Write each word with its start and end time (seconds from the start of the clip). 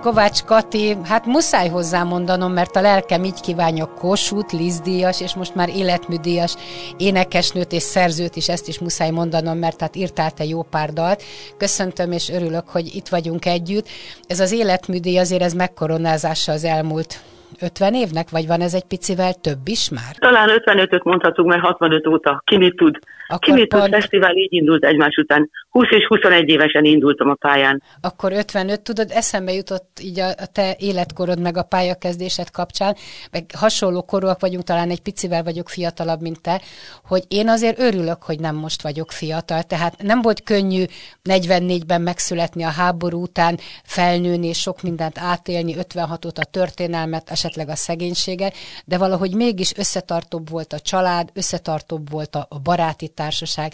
Kovács 0.00 0.42
Kati, 0.42 0.96
hát 1.04 1.26
muszáj 1.26 1.68
hozzá 1.68 2.02
mondanom, 2.02 2.52
mert 2.52 2.76
a 2.76 2.80
lelkem 2.80 3.24
így 3.24 3.40
kívánja 3.40 3.86
Kossuth, 3.86 4.54
Lizdíjas, 4.54 5.20
és 5.20 5.34
most 5.34 5.54
már 5.54 5.68
életműdíjas 5.68 6.54
énekesnőt 6.96 7.72
és 7.72 7.82
szerzőt 7.82 8.36
is, 8.36 8.48
ezt 8.48 8.68
is 8.68 8.78
muszáj 8.78 9.10
mondanom, 9.10 9.58
mert 9.58 9.80
hát 9.80 9.96
írtál 9.96 10.30
te 10.30 10.44
jó 10.44 10.62
pár 10.62 10.92
dalt. 10.92 11.22
Köszöntöm 11.56 12.12
és 12.12 12.28
örülök, 12.28 12.68
hogy 12.68 12.94
itt 12.94 13.08
vagyunk 13.08 13.46
együtt. 13.46 13.88
Ez 14.26 14.40
az 14.40 14.52
életműdíj 14.52 15.18
azért 15.18 15.42
ez 15.42 15.52
megkoronázása 15.52 16.52
az 16.52 16.64
elmúlt 16.64 17.20
50 17.60 17.94
évnek, 17.94 18.30
vagy 18.30 18.46
van 18.46 18.60
ez 18.60 18.74
egy 18.74 18.84
picivel 18.84 19.34
több 19.34 19.68
is 19.68 19.88
már? 19.88 20.16
Talán 20.18 20.48
55-öt 20.64 21.04
mondhatunk, 21.04 21.48
mert 21.48 21.62
65 21.62 22.06
óta. 22.06 22.42
Ki 22.44 22.56
mit 22.56 22.76
tud? 22.76 22.98
Akkor 23.28 23.38
Ki 23.40 23.52
mit 23.52 23.68
pont... 23.68 23.82
tud? 23.82 23.92
Fesztivál 23.92 24.36
így 24.36 24.52
indult 24.52 24.84
egymás 24.84 25.16
után. 25.16 25.50
20 25.70 25.86
és 25.90 26.06
21 26.06 26.48
évesen 26.48 26.84
indultam 26.84 27.28
a 27.28 27.34
pályán. 27.34 27.82
Akkor 28.00 28.32
55, 28.32 28.82
tudod, 28.82 29.10
eszembe 29.10 29.52
jutott 29.52 30.00
így 30.02 30.20
a, 30.20 30.28
a 30.28 30.46
te 30.52 30.76
életkorod 30.78 31.40
meg 31.40 31.56
a 31.56 31.62
pályakezdésed 31.62 32.50
kapcsán, 32.50 32.94
meg 33.30 33.44
hasonló 33.58 34.02
korúak 34.02 34.40
vagyunk, 34.40 34.64
talán 34.64 34.90
egy 34.90 35.00
picivel 35.00 35.42
vagyok 35.42 35.68
fiatalabb, 35.68 36.20
mint 36.20 36.42
te, 36.42 36.60
hogy 37.04 37.22
én 37.28 37.48
azért 37.48 37.78
örülök, 37.78 38.22
hogy 38.22 38.40
nem 38.40 38.54
most 38.54 38.82
vagyok 38.82 39.10
fiatal. 39.10 39.62
Tehát 39.62 40.02
nem 40.02 40.22
volt 40.22 40.42
könnyű 40.42 40.84
44-ben 41.24 42.02
megszületni 42.02 42.62
a 42.62 42.70
háború 42.70 43.22
után, 43.22 43.56
felnőni 43.84 44.46
és 44.46 44.60
sok 44.60 44.82
mindent 44.82 45.18
átélni, 45.18 45.74
56-ot 45.78 46.38
a 46.38 46.44
történelmet, 46.50 47.30
esetleg 47.36 47.68
a 47.68 47.82
szegénységet, 47.88 48.54
de 48.84 48.98
valahogy 48.98 49.34
mégis 49.34 49.70
összetartóbb 49.76 50.46
volt 50.50 50.72
a 50.72 50.84
család, 50.90 51.28
összetartóbb 51.34 52.10
volt 52.10 52.34
a, 52.34 52.42
a 52.56 52.58
baráti 52.68 53.08
társaság. 53.08 53.70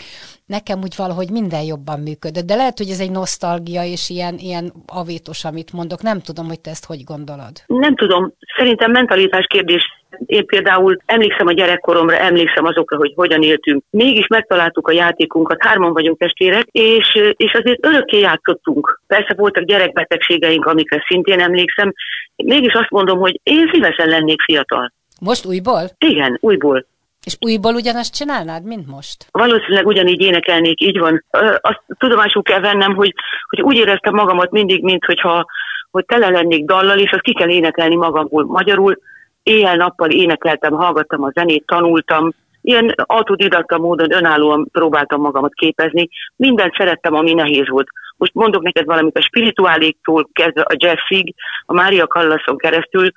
Nekem 0.47 0.79
úgy 0.87 0.95
valahogy 0.97 1.31
minden 1.31 1.65
jobban 1.73 2.01
működött, 2.01 2.47
de 2.47 2.55
lehet, 2.55 2.79
hogy 2.79 2.91
ez 2.91 3.01
egy 3.01 3.11
nosztalgia 3.11 3.85
és 3.85 4.11
ilyen, 4.11 4.35
ilyen 4.39 4.73
avétos, 4.87 5.45
amit 5.45 5.73
mondok. 5.73 6.03
Nem 6.03 6.21
tudom, 6.21 6.47
hogy 6.47 6.61
te 6.61 6.71
ezt 6.71 6.87
hogy 6.87 7.03
gondolod. 7.05 7.55
Nem 7.67 7.95
tudom. 7.97 8.33
Szerintem 8.57 8.91
mentalitás 8.91 9.47
kérdés 9.47 9.85
én 10.27 10.47
például 10.47 10.97
emlékszem 11.07 11.47
a 11.47 11.53
gyerekkoromra, 11.53 12.17
emlékszem 12.17 12.65
azokra, 12.65 12.97
hogy 12.97 13.13
hogyan 13.17 13.43
éltünk. 13.43 13.83
Mégis 13.91 14.27
megtaláltuk 14.27 14.89
a 14.89 14.93
játékunkat, 14.93 15.63
hárman 15.63 15.93
vagyunk 15.93 16.19
testvérek, 16.19 16.67
és, 16.71 17.19
és 17.37 17.53
azért 17.53 17.87
örökké 17.87 18.19
játszottunk. 18.19 19.01
Persze 19.07 19.35
voltak 19.37 19.65
gyerekbetegségeink, 19.65 20.65
amikre 20.65 21.05
szintén 21.09 21.41
emlékszem. 21.41 21.93
Mégis 22.37 22.73
azt 22.73 22.91
mondom, 22.91 23.19
hogy 23.19 23.41
én 23.43 23.71
szívesen 23.73 24.09
lennék 24.09 24.43
fiatal. 24.43 24.93
Most 25.21 25.47
újból? 25.47 25.83
Igen, 25.99 26.39
újból. 26.41 26.87
És 27.25 27.37
újból 27.41 27.75
ugyanazt 27.75 28.15
csinálnád, 28.15 28.65
mint 28.65 28.87
most? 28.87 29.27
Valószínűleg 29.31 29.87
ugyanígy 29.87 30.21
énekelnék, 30.21 30.81
így 30.81 30.99
van. 30.99 31.25
Azt 31.61 31.83
tudomásul 31.99 32.43
kell 32.43 32.61
vennem, 32.61 32.95
hogy, 32.95 33.15
hogy 33.49 33.61
úgy 33.61 33.77
éreztem 33.77 34.15
magamat 34.15 34.51
mindig, 34.51 34.83
mint 34.83 35.05
hogyha 35.05 35.47
hogy 35.91 36.05
tele 36.05 36.29
lennék 36.29 36.65
dallal, 36.65 36.99
és 36.99 37.11
azt 37.11 37.23
ki 37.23 37.33
kell 37.33 37.49
énekelni 37.49 37.97
magamból 37.97 38.45
magyarul. 38.45 38.99
Éjjel-nappal 39.43 40.11
énekeltem, 40.11 40.73
hallgattam 40.73 41.23
a 41.23 41.31
zenét, 41.35 41.67
tanultam, 41.67 42.31
ilyen 42.63 42.95
autodidakta 42.97 43.79
módon 43.79 44.15
önállóan 44.15 44.69
próbáltam 44.73 45.21
magamat 45.21 45.53
képezni. 45.55 46.09
Mindent 46.37 46.75
szerettem, 46.75 47.15
ami 47.15 47.33
nehéz 47.33 47.69
volt. 47.69 47.89
Most 48.23 48.35
mondok 48.35 48.63
neked 48.63 48.85
valamit 48.85 49.19
a 49.19 49.23
spirituáléktól 49.23 50.29
kezdve 50.33 50.63
a 50.63 50.77
jazzig, 50.77 51.35
a 51.67 51.73
Mária 51.73 52.07
Kallaszon 52.07 52.57
keresztül, 52.57 53.09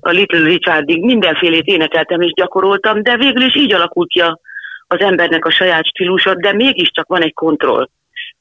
a 0.00 0.10
Little 0.10 0.44
Richardig 0.44 1.04
mindenfélét 1.04 1.66
énekeltem 1.66 2.20
és 2.20 2.32
gyakoroltam, 2.32 3.02
de 3.02 3.16
végül 3.16 3.42
is 3.42 3.56
így 3.56 3.72
alakul 3.72 4.06
ki 4.06 4.20
az 4.86 5.00
embernek 5.00 5.44
a 5.44 5.50
saját 5.50 5.86
stílusa, 5.86 6.34
de 6.34 6.52
mégiscsak 6.52 7.06
van 7.08 7.22
egy 7.22 7.34
kontroll. 7.34 7.88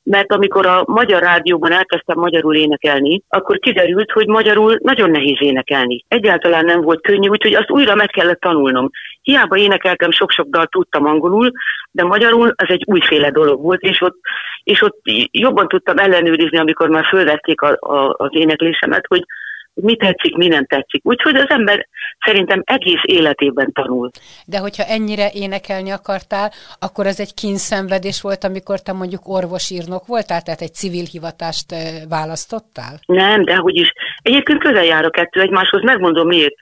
Mert 0.03 0.31
amikor 0.31 0.65
a 0.65 0.83
magyar 0.87 1.21
rádióban 1.21 1.71
elkezdtem 1.71 2.19
magyarul 2.19 2.55
énekelni, 2.55 3.21
akkor 3.27 3.59
kiderült, 3.59 4.11
hogy 4.11 4.27
magyarul 4.27 4.77
nagyon 4.81 5.09
nehéz 5.09 5.37
énekelni. 5.39 6.05
Egyáltalán 6.07 6.65
nem 6.65 6.81
volt 6.81 7.01
könnyű, 7.01 7.27
úgyhogy 7.27 7.53
azt 7.53 7.71
újra 7.71 7.95
meg 7.95 8.09
kellett 8.09 8.39
tanulnom. 8.39 8.89
Hiába 9.25 9.57
énekeltem, 9.57 10.11
sok-sok 10.11 10.47
dalt 10.49 10.69
tudtam 10.69 11.05
angolul, 11.05 11.51
de 11.91 12.03
magyarul 12.03 12.53
az 12.55 12.69
egy 12.69 12.83
újféle 12.85 13.31
dolog 13.31 13.61
volt, 13.61 13.81
és 13.81 14.01
ott, 14.01 14.17
és 14.63 14.81
ott 14.81 14.99
jobban 15.31 15.67
tudtam 15.67 15.97
ellenőrizni, 15.97 16.57
amikor 16.57 16.89
már 16.89 17.05
fölvették 17.05 17.61
a, 17.61 17.77
a, 17.79 18.15
az 18.17 18.29
éneklésemet, 18.31 19.05
hogy 19.07 19.25
mi 19.73 19.95
tetszik, 19.95 20.35
mi 20.35 20.47
nem 20.47 20.65
tetszik. 20.65 21.05
Úgyhogy 21.05 21.35
az 21.35 21.49
ember 21.49 21.87
szerintem 22.25 22.61
egész 22.65 23.01
életében 23.01 23.71
tanul. 23.71 24.09
De 24.45 24.57
hogyha 24.57 24.83
ennyire 24.83 25.29
énekelni 25.33 25.91
akartál, 25.91 26.51
akkor 26.79 27.05
ez 27.05 27.19
egy 27.19 27.33
kínszenvedés 27.33 28.21
volt, 28.21 28.43
amikor 28.43 28.81
te 28.81 28.91
mondjuk 28.91 29.27
orvosírnok 29.27 30.05
voltál, 30.07 30.41
tehát 30.41 30.61
egy 30.61 30.73
civil 30.73 31.05
hivatást 31.11 31.75
választottál? 32.09 32.99
Nem, 33.05 33.43
de 33.43 33.55
hogy 33.55 33.75
is. 33.75 33.93
Egyébként 34.21 34.59
közel 34.59 34.85
jár 34.85 35.05
a 35.05 35.09
kettő 35.09 35.41
egymáshoz, 35.41 35.83
megmondom 35.83 36.27
miért. 36.27 36.55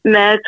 Mert 0.00 0.42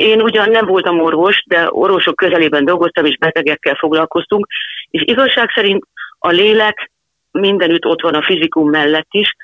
én 0.00 0.20
ugyan 0.20 0.50
nem 0.50 0.66
voltam 0.66 1.00
orvos, 1.00 1.42
de 1.46 1.68
orvosok 1.70 2.16
közelében 2.16 2.64
dolgoztam, 2.64 3.04
és 3.04 3.18
betegekkel 3.18 3.74
foglalkoztunk, 3.74 4.46
és 4.90 5.02
igazság 5.04 5.50
szerint 5.54 5.84
a 6.18 6.28
lélek 6.28 6.90
mindenütt 7.30 7.86
ott 7.86 8.00
van 8.00 8.14
a 8.14 8.22
fizikum 8.22 8.70
mellett 8.70 9.08
is, 9.10 9.34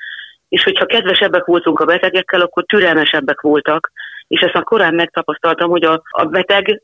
és 0.49 0.63
hogyha 0.63 0.85
kedvesebbek 0.85 1.45
voltunk 1.45 1.79
a 1.79 1.85
betegekkel, 1.85 2.41
akkor 2.41 2.63
türelmesebbek 2.65 3.41
voltak, 3.41 3.91
és 4.27 4.41
ezt 4.41 4.53
már 4.53 4.63
korán 4.63 4.93
megtapasztaltam, 4.93 5.69
hogy 5.69 5.83
a, 5.83 6.01
a 6.09 6.25
beteg 6.25 6.81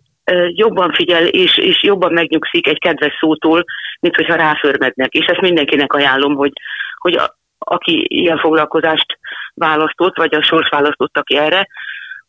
jobban 0.47 0.93
figyel, 0.93 1.25
és, 1.25 1.57
és 1.57 1.83
jobban 1.83 2.13
megnyugszik 2.13 2.67
egy 2.67 2.79
kedves 2.79 3.17
szótól, 3.19 3.63
mint 3.99 4.15
hogyha 4.15 4.35
ráförmednek. 4.35 5.13
És 5.13 5.25
ezt 5.25 5.41
mindenkinek 5.41 5.93
ajánlom, 5.93 6.35
hogy, 6.35 6.51
hogy 6.97 7.15
a, 7.15 7.37
aki 7.57 8.05
ilyen 8.07 8.37
foglalkozást 8.37 9.17
választott, 9.53 10.17
vagy 10.17 10.35
a 10.35 10.43
sors 10.43 10.69
választottak 10.69 11.31
erre, 11.31 11.67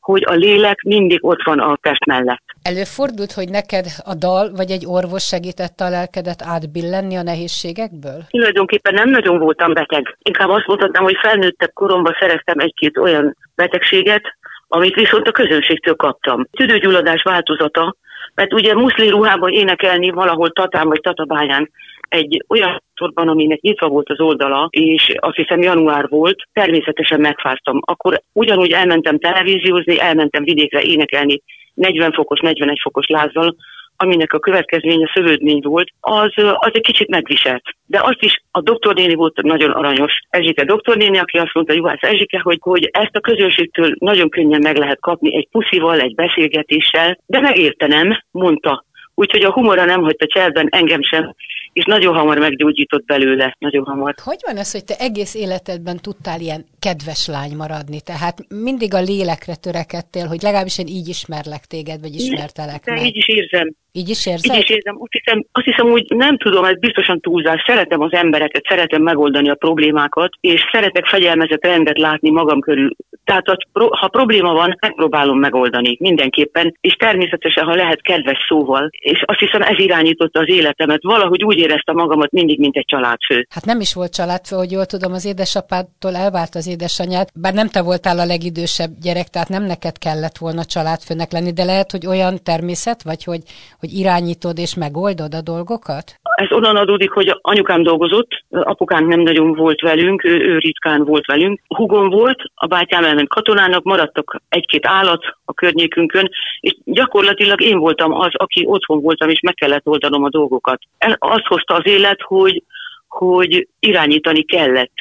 hogy 0.04 0.24
a 0.26 0.32
lélek 0.32 0.82
mindig 0.82 1.18
ott 1.24 1.42
van 1.44 1.58
a 1.58 1.76
test 1.80 2.04
mellett. 2.04 2.42
Előfordult, 2.62 3.32
hogy 3.32 3.48
neked 3.48 3.86
a 4.04 4.14
dal 4.14 4.52
vagy 4.56 4.70
egy 4.70 4.84
orvos 4.86 5.24
segítette 5.26 5.84
a 5.84 5.88
lelkedet 5.88 6.42
átbillenni 6.42 7.16
a 7.16 7.22
nehézségekből? 7.22 8.20
Tulajdonképpen 8.28 8.94
nem 8.94 9.10
nagyon 9.10 9.38
voltam 9.38 9.72
beteg. 9.72 10.16
Inkább 10.22 10.48
azt 10.48 10.66
mondhatnám, 10.66 11.02
hogy 11.02 11.16
felnőttebb 11.22 11.72
koromban 11.72 12.16
szereztem 12.20 12.58
egy-két 12.58 12.98
olyan 12.98 13.36
betegséget, 13.54 14.22
amit 14.68 14.94
viszont 14.94 15.28
a 15.28 15.32
közönségtől 15.32 15.94
kaptam. 15.94 16.46
Tüdőgyulladás 16.50 17.22
változata, 17.22 17.94
mert 18.34 18.52
ugye 18.52 18.74
muszli 18.74 19.08
ruhában 19.08 19.52
énekelni 19.52 20.10
valahol 20.10 20.50
Tatán 20.50 20.88
vagy 20.88 21.00
Tatabáján 21.00 21.70
egy 22.08 22.44
olyan 22.48 22.82
sorban, 22.94 23.28
aminek 23.28 23.60
nyitva 23.60 23.88
volt 23.88 24.10
az 24.10 24.20
oldala, 24.20 24.68
és 24.70 25.14
azt 25.16 25.36
hiszem 25.36 25.62
január 25.62 26.08
volt, 26.08 26.42
természetesen 26.52 27.20
megfáztam. 27.20 27.80
Akkor 27.84 28.20
ugyanúgy 28.32 28.70
elmentem 28.70 29.18
televíziózni, 29.18 30.00
elmentem 30.00 30.44
vidékre 30.44 30.82
énekelni 30.82 31.42
40 31.74 32.12
fokos, 32.12 32.40
41 32.40 32.78
fokos 32.82 33.06
lázzal, 33.06 33.56
aminek 33.96 34.32
a 34.32 34.38
következménye 34.38 35.10
szövődmény 35.14 35.60
volt, 35.62 35.88
az, 36.00 36.32
az 36.36 36.70
egy 36.72 36.82
kicsit 36.82 37.08
megviselt. 37.08 37.62
De 37.86 38.00
azt 38.02 38.22
is 38.22 38.42
a 38.50 38.60
doktornéni 38.60 39.14
volt 39.14 39.42
nagyon 39.42 39.70
aranyos. 39.70 40.12
Ezsike 40.28 40.64
doktornéni, 40.64 41.18
aki 41.18 41.38
azt 41.38 41.54
mondta, 41.54 41.72
Juhász 41.72 42.02
Ezsike, 42.02 42.40
hogy, 42.40 42.58
hogy 42.60 42.88
ezt 42.92 43.16
a 43.16 43.20
közönségtől 43.20 43.94
nagyon 43.98 44.28
könnyen 44.28 44.60
meg 44.62 44.76
lehet 44.76 45.00
kapni 45.00 45.36
egy 45.36 45.48
puszival, 45.50 46.00
egy 46.00 46.14
beszélgetéssel, 46.14 47.18
de 47.26 47.40
megértenem, 47.40 48.22
mondta. 48.30 48.84
Úgyhogy 49.14 49.42
a 49.42 49.52
humora 49.52 49.84
nem 49.84 50.02
hagyta 50.02 50.26
cselben 50.26 50.68
engem 50.70 51.02
sem, 51.02 51.34
és 51.72 51.84
nagyon 51.84 52.14
hamar 52.14 52.38
meggyógyított 52.38 53.04
belőle, 53.04 53.56
nagyon 53.58 53.84
hamar. 53.84 54.14
Hogy 54.22 54.38
van 54.46 54.56
ez, 54.56 54.72
hogy 54.72 54.84
te 54.84 54.94
egész 54.98 55.34
életedben 55.34 55.96
tudtál 55.96 56.40
ilyen 56.40 56.64
kedves 56.80 57.26
lány 57.26 57.56
maradni? 57.56 58.00
Tehát 58.00 58.38
mindig 58.48 58.94
a 58.94 59.00
lélekre 59.00 59.54
törekedtél, 59.54 60.26
hogy 60.26 60.42
legalábbis 60.42 60.78
én 60.78 60.86
így 60.86 61.08
ismerlek 61.08 61.64
téged, 61.64 62.00
vagy 62.00 62.14
ismertelek 62.14 62.84
meg. 62.84 63.04
így 63.04 63.16
is 63.16 63.28
érzem. 63.28 63.74
Így 63.96 64.08
is 64.08 64.26
érzed? 64.26 64.54
Így 64.54 64.62
is 64.62 64.68
érzem. 64.68 64.96
Azt 65.00 65.12
hiszem, 65.12 65.44
azt 65.52 65.64
hiszem, 65.64 65.86
úgy 65.86 66.04
nem 66.08 66.38
tudom, 66.38 66.64
ez 66.64 66.78
biztosan 66.78 67.20
túlzás. 67.20 67.62
Szeretem 67.66 68.00
az 68.00 68.12
embereket, 68.12 68.66
szeretem 68.68 69.02
megoldani 69.02 69.50
a 69.50 69.54
problémákat, 69.54 70.30
és 70.40 70.60
szeretek 70.72 71.06
fegyelmezett 71.06 71.64
rendet 71.64 71.98
látni 71.98 72.30
magam 72.30 72.60
körül. 72.60 72.90
Tehát 73.24 73.44
ha 73.72 74.08
probléma 74.08 74.52
van, 74.52 74.76
megpróbálom 74.80 75.38
megoldani 75.38 75.96
mindenképpen, 76.00 76.76
és 76.80 76.94
természetesen, 76.94 77.64
ha 77.64 77.74
lehet 77.74 78.02
kedves 78.02 78.44
szóval. 78.48 78.88
És 78.90 79.22
azt 79.24 79.38
hiszem, 79.38 79.62
ez 79.62 79.78
irányította 79.78 80.40
az 80.40 80.48
életemet. 80.48 81.02
Valahogy 81.02 81.44
úgy 81.44 81.58
éreztem 81.58 81.94
magamat 81.94 82.30
mindig, 82.30 82.58
mint 82.58 82.76
egy 82.76 82.86
családfő. 82.86 83.46
Hát 83.50 83.64
nem 83.64 83.80
is 83.80 83.94
volt 83.94 84.14
családfő, 84.14 84.56
hogy 84.56 84.70
jól 84.70 84.86
tudom, 84.86 85.12
az 85.12 85.26
édesapádtól 85.26 86.16
elvált 86.16 86.54
az 86.54 86.66
édesanyját, 86.66 87.30
bár 87.34 87.54
nem 87.54 87.68
te 87.68 87.82
voltál 87.82 88.18
a 88.18 88.24
legidősebb 88.24 88.90
gyerek, 89.02 89.28
tehát 89.28 89.48
nem 89.48 89.64
neked 89.64 89.98
kellett 89.98 90.38
volna 90.38 90.64
családfőnek 90.64 91.32
lenni, 91.32 91.52
de 91.52 91.64
lehet, 91.64 91.90
hogy 91.90 92.06
olyan 92.06 92.42
természet 92.42 93.02
vagy, 93.02 93.24
hogy, 93.24 93.42
hogy 93.84 93.98
irányítod 93.98 94.58
és 94.58 94.74
megoldod 94.74 95.34
a 95.34 95.40
dolgokat? 95.40 96.04
Ez 96.22 96.52
onnan 96.52 96.76
adódik, 96.76 97.10
hogy 97.10 97.38
anyukám 97.40 97.82
dolgozott, 97.82 98.30
apukánk 98.50 99.08
nem 99.08 99.20
nagyon 99.20 99.54
volt 99.54 99.80
velünk, 99.80 100.24
ő, 100.24 100.30
ő 100.30 100.58
ritkán 100.58 101.04
volt 101.04 101.26
velünk. 101.26 101.60
Hugom 101.68 102.08
volt, 102.08 102.42
a 102.54 102.66
bátyám 102.66 103.04
elment 103.04 103.28
katonának, 103.28 103.82
maradtak 103.82 104.42
egy-két 104.48 104.86
állat 104.86 105.24
a 105.44 105.52
környékünkön, 105.52 106.30
és 106.60 106.76
gyakorlatilag 106.84 107.60
én 107.60 107.78
voltam 107.78 108.12
az, 108.12 108.30
aki 108.32 108.64
otthon 108.66 109.00
voltam, 109.00 109.28
és 109.28 109.40
meg 109.40 109.54
kellett 109.54 109.86
oldanom 109.86 110.24
a 110.24 110.28
dolgokat. 110.28 110.78
Azt 111.18 111.46
hozta 111.46 111.74
az 111.74 111.86
élet, 111.86 112.20
hogy, 112.22 112.62
hogy 113.08 113.68
irányítani 113.78 114.42
kellett. 114.42 114.92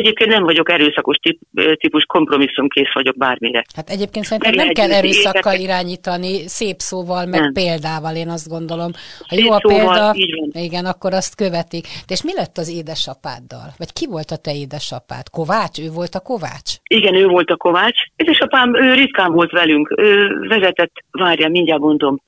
Egyébként 0.00 0.30
nem 0.30 0.42
vagyok 0.42 0.70
erőszakos 0.70 1.16
típus, 1.74 2.04
kompromisszumkész 2.04 2.92
vagyok 2.92 3.16
bármire. 3.16 3.64
Hát 3.76 3.90
egyébként 3.90 4.24
szerintem 4.24 4.54
nem 4.54 4.72
kell 4.72 4.92
erőszakkal 4.92 5.58
irányítani, 5.58 6.48
szép 6.48 6.78
szóval, 6.78 7.26
meg 7.26 7.40
nem. 7.40 7.52
példával, 7.52 8.14
én 8.16 8.28
azt 8.28 8.48
gondolom. 8.48 8.90
Ha 9.28 9.34
szép 9.34 9.44
jó 9.44 9.52
a 9.52 9.58
példa, 9.58 10.14
igen, 10.52 10.84
akkor 10.84 11.12
azt 11.12 11.34
követik. 11.34 11.86
De 12.06 12.12
és 12.14 12.22
mi 12.22 12.32
lett 12.34 12.56
az 12.58 12.68
édesapáddal? 12.68 13.68
Vagy 13.78 13.92
ki 13.92 14.06
volt 14.06 14.30
a 14.30 14.36
te 14.36 14.54
édesapád? 14.54 15.28
Kovács? 15.30 15.78
Ő 15.78 15.88
volt 15.90 16.14
a 16.14 16.20
Kovács? 16.20 16.70
Igen, 16.88 17.14
ő 17.14 17.26
volt 17.26 17.50
a 17.50 17.56
Kovács. 17.56 17.98
Édesapám, 18.16 18.76
ő 18.76 18.94
ritkán 18.94 19.32
volt 19.32 19.50
velünk. 19.50 19.92
Ő 19.96 20.38
vezetett, 20.48 20.92
várja, 21.10 21.48
mindjárt 21.48 21.80
mondom, 21.80 22.20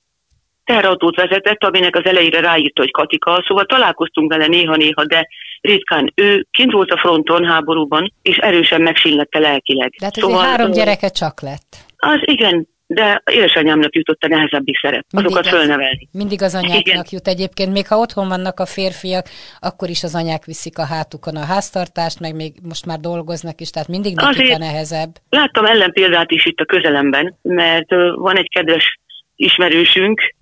teherautót 0.64 1.16
vezetett, 1.16 1.64
aminek 1.64 1.96
az 1.96 2.04
elejére 2.04 2.40
ráírta, 2.40 2.80
hogy 2.80 2.90
Katika, 2.90 3.44
szóval 3.46 3.64
találkoztunk 3.64 4.32
vele 4.32 4.46
néha-néha, 4.46 5.04
de 5.04 5.28
ritkán. 5.62 6.12
Ő 6.14 6.47
kint 6.50 6.73
volt 6.73 6.91
a 6.91 6.99
fronton 6.99 7.44
háborúban, 7.44 8.12
és 8.23 8.37
erősen 8.37 8.82
megsínlette 8.82 9.38
lelkileg. 9.38 9.91
De 9.99 10.05
hát 10.05 10.14
szóval, 10.14 10.44
három 10.44 10.70
gyereke 10.70 11.09
csak 11.09 11.41
lett. 11.41 11.76
Az 11.97 12.20
igen, 12.20 12.69
de 12.87 13.23
édesanyámnak 13.31 13.94
jutott 13.94 14.23
a 14.23 14.29
nehezebbik 14.29 14.79
szerep, 14.79 15.05
mindig 15.12 15.31
azokat 15.31 15.53
az, 15.53 15.59
fölnevelni. 15.59 16.09
Mindig 16.12 16.43
az 16.43 16.55
anyáknak 16.55 16.87
Igen. 16.87 17.05
jut 17.11 17.29
egyébként, 17.29 17.73
még 17.73 17.87
ha 17.87 17.99
otthon 17.99 18.29
vannak 18.29 18.61
a 18.61 18.67
férfiak, 18.67 19.26
akkor 19.61 19.88
is 19.88 20.03
az 20.03 20.14
anyák 20.14 20.44
viszik 20.44 20.79
a 20.79 20.87
hátukon 20.87 21.37
a 21.37 21.44
háztartást, 21.44 22.20
meg 22.20 22.35
még 22.35 22.53
most 22.62 22.87
már 22.87 22.99
dolgoznak 22.99 23.61
is, 23.61 23.70
tehát 23.70 23.88
mindig 23.88 24.15
nekik 24.15 24.55
a 24.55 24.58
nehezebb. 24.58 25.11
Láttam 25.29 25.65
ellenpéldát 25.65 26.31
is 26.31 26.47
itt 26.47 26.58
a 26.58 26.65
közelemben, 26.65 27.38
mert 27.43 27.91
van 28.15 28.37
egy 28.37 28.49
kedves 28.49 29.00
ismerősünk, 29.37 30.35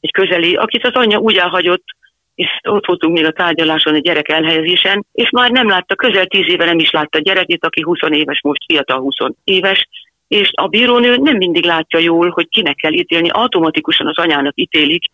egy 0.00 0.12
közeli, 0.12 0.54
akit 0.54 0.86
az 0.86 0.94
anyja 0.94 1.18
úgy 1.18 1.36
elhagyott, 1.36 1.84
és 2.34 2.48
ott 2.68 2.86
voltunk 2.86 3.14
még 3.14 3.24
a 3.24 3.32
tárgyaláson 3.32 3.94
a 3.94 3.98
gyerek 3.98 4.28
elhelyezésen, 4.28 5.06
és 5.12 5.30
már 5.30 5.50
nem 5.50 5.68
látta, 5.68 5.94
közel 5.94 6.26
tíz 6.26 6.48
éve 6.48 6.64
nem 6.64 6.78
is 6.78 6.90
látta 6.90 7.18
a 7.18 7.22
gyerekét, 7.22 7.64
aki 7.64 7.80
20 7.80 7.98
éves, 8.08 8.40
most 8.42 8.64
fiatal 8.66 8.98
20 8.98 9.14
éves, 9.44 9.88
és 10.28 10.50
a 10.52 10.66
bírónő 10.66 11.16
nem 11.16 11.36
mindig 11.36 11.64
látja 11.64 11.98
jól, 11.98 12.30
hogy 12.30 12.48
kinek 12.48 12.74
kell 12.74 12.92
ítélni, 12.92 13.28
automatikusan 13.28 14.06
az 14.06 14.18
anyának 14.18 14.52
ítélik, 14.56 15.04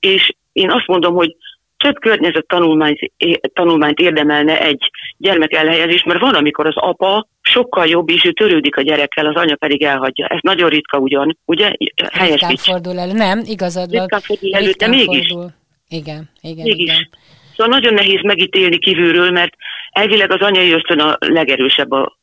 és 0.00 0.32
én 0.52 0.70
azt 0.70 0.86
mondom, 0.86 1.14
hogy 1.14 1.36
több 1.76 1.98
környezet 1.98 2.46
tanulmányt, 2.46 3.12
tanulmányt 3.52 3.98
érdemelne 3.98 4.60
egy 4.60 4.90
gyermek 5.16 5.52
elhelyezés, 5.52 6.02
mert 6.02 6.20
van, 6.20 6.34
amikor 6.34 6.66
az 6.66 6.76
apa 6.76 7.26
sokkal 7.40 7.86
jobb, 7.86 8.10
és 8.10 8.24
ő 8.24 8.32
törődik 8.32 8.76
a 8.76 8.82
gyerekkel, 8.82 9.26
az 9.26 9.34
anya 9.34 9.56
pedig 9.56 9.82
elhagyja. 9.82 10.26
Ez 10.26 10.38
nagyon 10.42 10.68
ritka 10.68 10.98
ugyan, 10.98 11.38
ugye? 11.44 11.72
Helyes 12.12 12.40
ritkán 12.40 12.56
fordul 12.56 12.98
elő, 12.98 13.12
nem, 13.12 13.42
igazad 13.44 13.90
van. 13.90 14.00
Ritkán 14.00 14.20
fordul 14.20 14.54
elő, 14.54 14.70
de 14.70 14.86
mégis. 14.86 15.26
Fordul. 15.26 15.50
Igen, 15.88 16.30
igen, 16.40 16.64
mégis. 16.64 16.88
igen. 16.88 17.08
Szóval 17.56 17.78
nagyon 17.78 17.94
nehéz 17.94 18.22
megítélni 18.22 18.78
kívülről, 18.78 19.30
mert 19.30 19.54
elvileg 19.90 20.32
az 20.32 20.40
anyai 20.40 20.72
ösztön 20.72 21.00
a 21.00 21.16
legerősebb 21.20 21.90
a, 21.90 22.18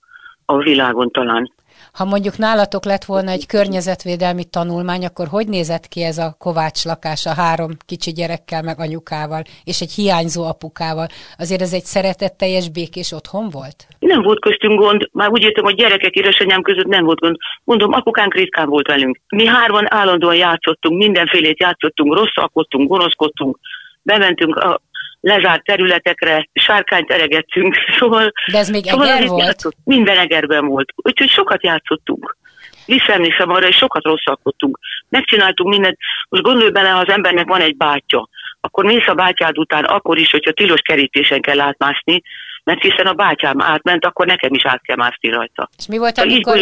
a 0.46 0.58
világon 0.58 1.12
talán. 1.12 1.52
Ha 1.98 2.06
mondjuk 2.06 2.38
nálatok 2.38 2.86
lett 2.86 3.04
volna 3.04 3.32
egy 3.32 3.46
környezetvédelmi 3.46 4.44
tanulmány, 4.44 5.06
akkor 5.06 5.28
hogy 5.28 5.48
nézett 5.48 5.88
ki 5.88 6.04
ez 6.04 6.18
a 6.18 6.36
Kovács 6.40 6.86
lakás 6.86 7.26
a 7.26 7.34
három 7.34 7.72
kicsi 7.86 8.12
gyerekkel, 8.12 8.62
meg 8.62 8.80
anyukával, 8.80 9.42
és 9.64 9.82
egy 9.82 9.92
hiányzó 9.92 10.44
apukával? 10.44 11.08
Azért 11.38 11.62
ez 11.62 11.74
egy 11.74 11.84
szeretetteljes, 11.84 12.70
békés 12.70 13.12
otthon 13.12 13.50
volt? 13.50 13.88
Nem 14.00 14.22
volt 14.22 14.40
köztünk 14.40 14.80
gond, 14.80 15.10
már 15.12 15.30
úgy 15.30 15.44
értem, 15.44 15.64
hogy 15.64 15.76
gyerekek 15.76 16.14
édesanyám 16.14 16.62
között 16.62 16.86
nem 16.86 17.04
volt 17.04 17.20
gond. 17.20 17.36
Mondom, 17.64 17.94
apukánk 17.94 18.34
ritkán 18.34 18.70
volt 18.70 18.88
velünk. 18.88 19.20
Mi 19.30 19.46
hárman 19.46 19.94
állandóan 19.94 20.36
játszottunk, 20.36 20.98
mindenfélét 20.98 21.60
játszottunk, 21.60 22.14
rosszalkodtunk, 22.14 22.90
gonoszkodtunk, 22.90 23.58
bementünk 24.02 24.56
a 24.56 24.82
lezárt 25.26 25.64
területekre, 25.64 26.50
sárkányt 26.54 27.12
eregettünk, 27.12 27.76
szóval... 28.00 28.32
De 28.52 28.58
ez 28.58 28.70
még 28.70 28.86
szóval 28.86 29.08
eger 29.08 29.28
volt? 29.28 29.44
Játszott, 29.44 29.76
minden 29.84 30.18
egerben 30.18 30.66
volt, 30.66 30.94
úgyhogy 30.96 31.30
sokat 31.30 31.64
játszottunk. 31.64 32.38
Visszaemlékszem 32.86 33.50
arra, 33.50 33.68
és 33.68 33.76
sokat 33.76 34.04
rosszalkodtunk. 34.04 34.80
Megcsináltunk 35.10 35.70
mindent. 35.70 35.98
Most 36.30 36.44
gondolj 36.44 36.70
bele, 36.70 36.90
ha 36.90 37.00
az 37.00 37.14
embernek 37.14 37.48
van 37.48 37.62
egy 37.62 37.78
bátyja, 37.78 38.30
akkor 38.62 38.86
mész 38.86 39.08
a 39.08 39.14
bátyád 39.14 39.58
után, 39.58 39.84
akkor 39.84 40.18
is, 40.18 40.32
hogyha 40.32 40.52
tilos 40.52 40.82
kerítésen 40.82 41.42
kell 41.42 41.60
átmászni, 41.60 42.22
mert 42.66 42.82
hiszen 42.82 43.06
a 43.06 43.14
bátyám 43.14 43.62
átment, 43.62 44.06
akkor 44.06 44.26
nekem 44.26 44.54
is 44.54 44.66
át 44.66 44.82
kell 44.82 44.96
mászni 44.96 45.30
rajta. 45.30 45.70
És 45.78 45.88
mi 45.88 45.98
volt, 45.98 46.18
amikor 46.18 46.58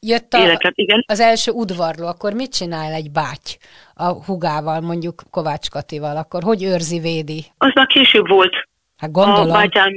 jött 0.00 0.32
a, 0.32 0.38
életet, 0.38 0.72
igen? 0.74 1.04
az 1.06 1.20
első 1.20 1.50
udvarló, 1.50 2.06
akkor 2.06 2.32
mit 2.32 2.54
csinál 2.54 2.92
egy 2.92 3.10
báty 3.10 3.56
a 3.94 4.24
hugával, 4.24 4.80
mondjuk 4.80 5.22
Kovács 5.30 5.68
Katival, 5.68 6.16
akkor 6.16 6.42
hogy 6.42 6.62
őrzi, 6.62 6.98
védi? 7.00 7.44
Az 7.58 7.70
már 7.74 7.86
később 7.86 8.28
volt. 8.28 8.68
Hát 8.96 9.10
gondolom. 9.10 9.50
A 9.50 9.52
bátyám 9.52 9.92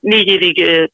négy 0.00 0.28
évig 0.28 0.88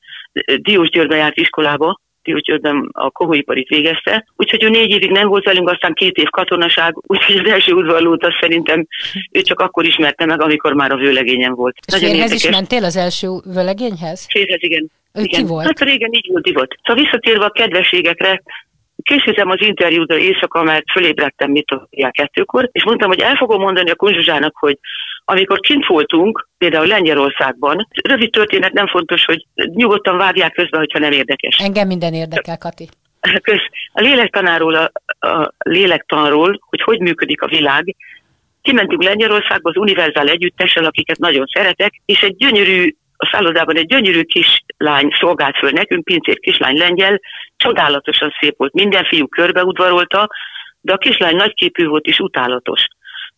Diósgyőrbe 0.60 1.16
járt 1.16 1.36
iskolába, 1.36 2.00
úgyhogy 2.34 2.60
a 2.92 3.10
kohóiparit 3.10 3.68
végezte. 3.68 4.26
Úgyhogy 4.36 4.62
ő 4.62 4.68
négy 4.68 4.90
évig 4.90 5.10
nem 5.10 5.28
volt 5.28 5.44
velünk, 5.44 5.70
aztán 5.70 5.92
két 5.92 6.16
év 6.16 6.28
katonaság, 6.28 6.94
úgyhogy 7.06 7.36
az 7.36 7.50
első 7.50 7.72
udvarlót 7.72 8.24
azt 8.24 8.38
szerintem 8.40 8.86
ő 9.30 9.40
csak 9.40 9.60
akkor 9.60 9.84
ismerte 9.84 10.26
meg, 10.26 10.40
amikor 10.40 10.72
már 10.72 10.92
a 10.92 10.96
vőlegényem 10.96 11.54
volt. 11.54 11.76
És 11.86 11.92
Nagyon 11.92 12.10
férhez 12.10 12.32
is 12.32 12.48
mentél 12.48 12.84
az 12.84 12.96
első 12.96 13.28
vőlegényhez? 13.44 14.26
Férhez, 14.28 14.62
igen. 14.62 14.90
Ő 15.12 15.22
igen. 15.22 15.40
ki 15.40 15.46
volt? 15.46 15.66
Hát 15.66 15.80
régen 15.80 16.12
így 16.12 16.28
volt, 16.30 16.48
így 16.48 16.54
volt. 16.54 16.78
Szóval 16.84 17.02
visszatérve 17.02 17.44
a 17.44 17.50
kedvességekre, 17.50 18.42
készítem 19.02 19.50
az 19.50 19.60
interjúra 19.60 20.18
éjszaka, 20.18 20.62
mert 20.62 20.90
fölébredtem 20.92 21.50
mit 21.50 21.66
tudják 21.66 22.12
kettőkor, 22.12 22.68
és 22.72 22.84
mondtam, 22.84 23.08
hogy 23.08 23.20
el 23.20 23.34
fogom 23.34 23.60
mondani 23.60 23.90
a 23.90 23.94
kunzsuzsának, 23.94 24.56
hogy 24.56 24.78
amikor 25.28 25.60
kint 25.60 25.86
voltunk, 25.86 26.48
például 26.58 26.86
Lengyelországban, 26.86 27.88
rövid 28.02 28.30
történet 28.30 28.72
nem 28.72 28.86
fontos, 28.86 29.24
hogy 29.24 29.46
nyugodtan 29.54 30.16
vágják 30.16 30.52
közben, 30.52 30.80
hogyha 30.80 30.98
nem 30.98 31.12
érdekes. 31.12 31.58
Engem 31.58 31.86
minden 31.86 32.14
érdekel, 32.14 32.58
Kati. 32.58 32.88
Kösz. 33.42 33.68
A 33.92 34.00
lélektanáról, 34.00 34.74
a, 34.74 34.90
a 35.26 35.52
lélektanról, 35.58 36.60
hogy 36.68 36.82
hogy 36.82 37.00
működik 37.00 37.42
a 37.42 37.46
világ, 37.46 37.96
kimentünk 38.62 39.02
Lengyelországba 39.02 39.70
az 39.70 39.76
Univerzál 39.76 40.28
együttessel, 40.28 40.84
akiket 40.84 41.18
nagyon 41.18 41.46
szeretek, 41.52 42.00
és 42.04 42.22
egy 42.22 42.36
gyönyörű 42.36 42.94
a 43.16 43.28
szállodában 43.32 43.76
egy 43.76 43.86
gyönyörű 43.86 44.22
kislány 44.22 45.08
szolgált 45.20 45.56
föl 45.56 45.70
nekünk, 45.70 46.04
pincér 46.04 46.38
kislány 46.38 46.76
lengyel, 46.76 47.20
csodálatosan 47.56 48.34
szép 48.40 48.56
volt, 48.56 48.72
minden 48.72 49.04
fiú 49.04 49.28
körbeudvarolta, 49.28 50.28
de 50.80 50.92
a 50.92 50.96
kislány 50.96 51.36
nagyképű 51.36 51.86
volt 51.86 52.04
és 52.04 52.18
utálatos. 52.18 52.86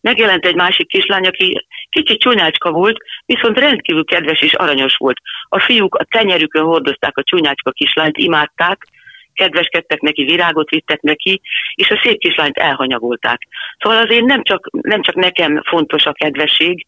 Megjelent 0.01 0.47
egy 0.47 0.55
másik 0.55 0.89
kislány, 0.89 1.27
aki 1.27 1.67
kicsit 1.91 2.21
csúnyácska 2.21 2.71
volt, 2.71 2.97
viszont 3.27 3.59
rendkívül 3.59 4.05
kedves 4.05 4.41
és 4.41 4.55
aranyos 4.55 4.97
volt. 4.97 5.17
A 5.49 5.61
fiúk 5.61 5.95
a 5.95 6.05
tenyerükön 6.05 6.65
hordozták 6.65 7.17
a 7.17 7.23
csúnyácska 7.23 7.71
kislányt, 7.71 8.17
imádták, 8.17 8.87
kedveskedtek 9.35 10.01
neki, 10.01 10.25
virágot 10.25 10.71
vittek 10.71 11.01
neki, 11.01 11.41
és 11.75 11.91
a 11.91 12.01
szép 12.03 12.19
kislányt 12.19 12.57
elhanyagolták. 12.57 13.41
Szóval 13.79 13.99
azért 13.99 14.25
nem 14.25 14.43
csak, 14.43 14.69
nem 14.71 15.03
csak 15.03 15.15
nekem 15.15 15.63
fontos 15.63 16.07
a 16.07 16.13
kedvesség, 16.13 16.87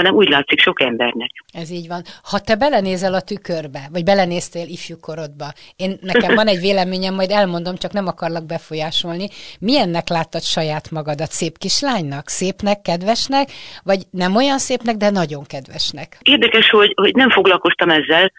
hanem 0.00 0.14
úgy 0.14 0.28
látszik 0.28 0.60
sok 0.60 0.80
embernek. 0.80 1.30
Ez 1.52 1.70
így 1.70 1.88
van. 1.88 2.02
Ha 2.30 2.38
te 2.38 2.54
belenézel 2.56 3.14
a 3.14 3.20
tükörbe, 3.20 3.80
vagy 3.92 4.04
belenéztél 4.04 4.68
ifjúkorodba, 4.68 5.46
én 5.76 5.98
nekem 6.00 6.34
van 6.34 6.46
egy 6.46 6.60
véleményem, 6.60 7.14
majd 7.14 7.30
elmondom, 7.30 7.76
csak 7.76 7.92
nem 7.92 8.06
akarlak 8.06 8.46
befolyásolni. 8.46 9.28
Milyennek 9.60 10.08
láttad 10.08 10.42
saját 10.42 10.90
magadat? 10.90 11.30
Szép 11.30 11.58
kislánynak? 11.58 12.28
Szépnek, 12.28 12.82
kedvesnek? 12.82 13.48
Vagy 13.84 14.02
nem 14.10 14.36
olyan 14.36 14.58
szépnek, 14.58 14.96
de 14.96 15.10
nagyon 15.10 15.44
kedvesnek? 15.44 16.18
Érdekes, 16.22 16.70
hogy, 16.70 16.92
hogy 16.96 17.14
nem 17.14 17.30
foglalkoztam 17.30 17.90
ezzel. 17.90 18.32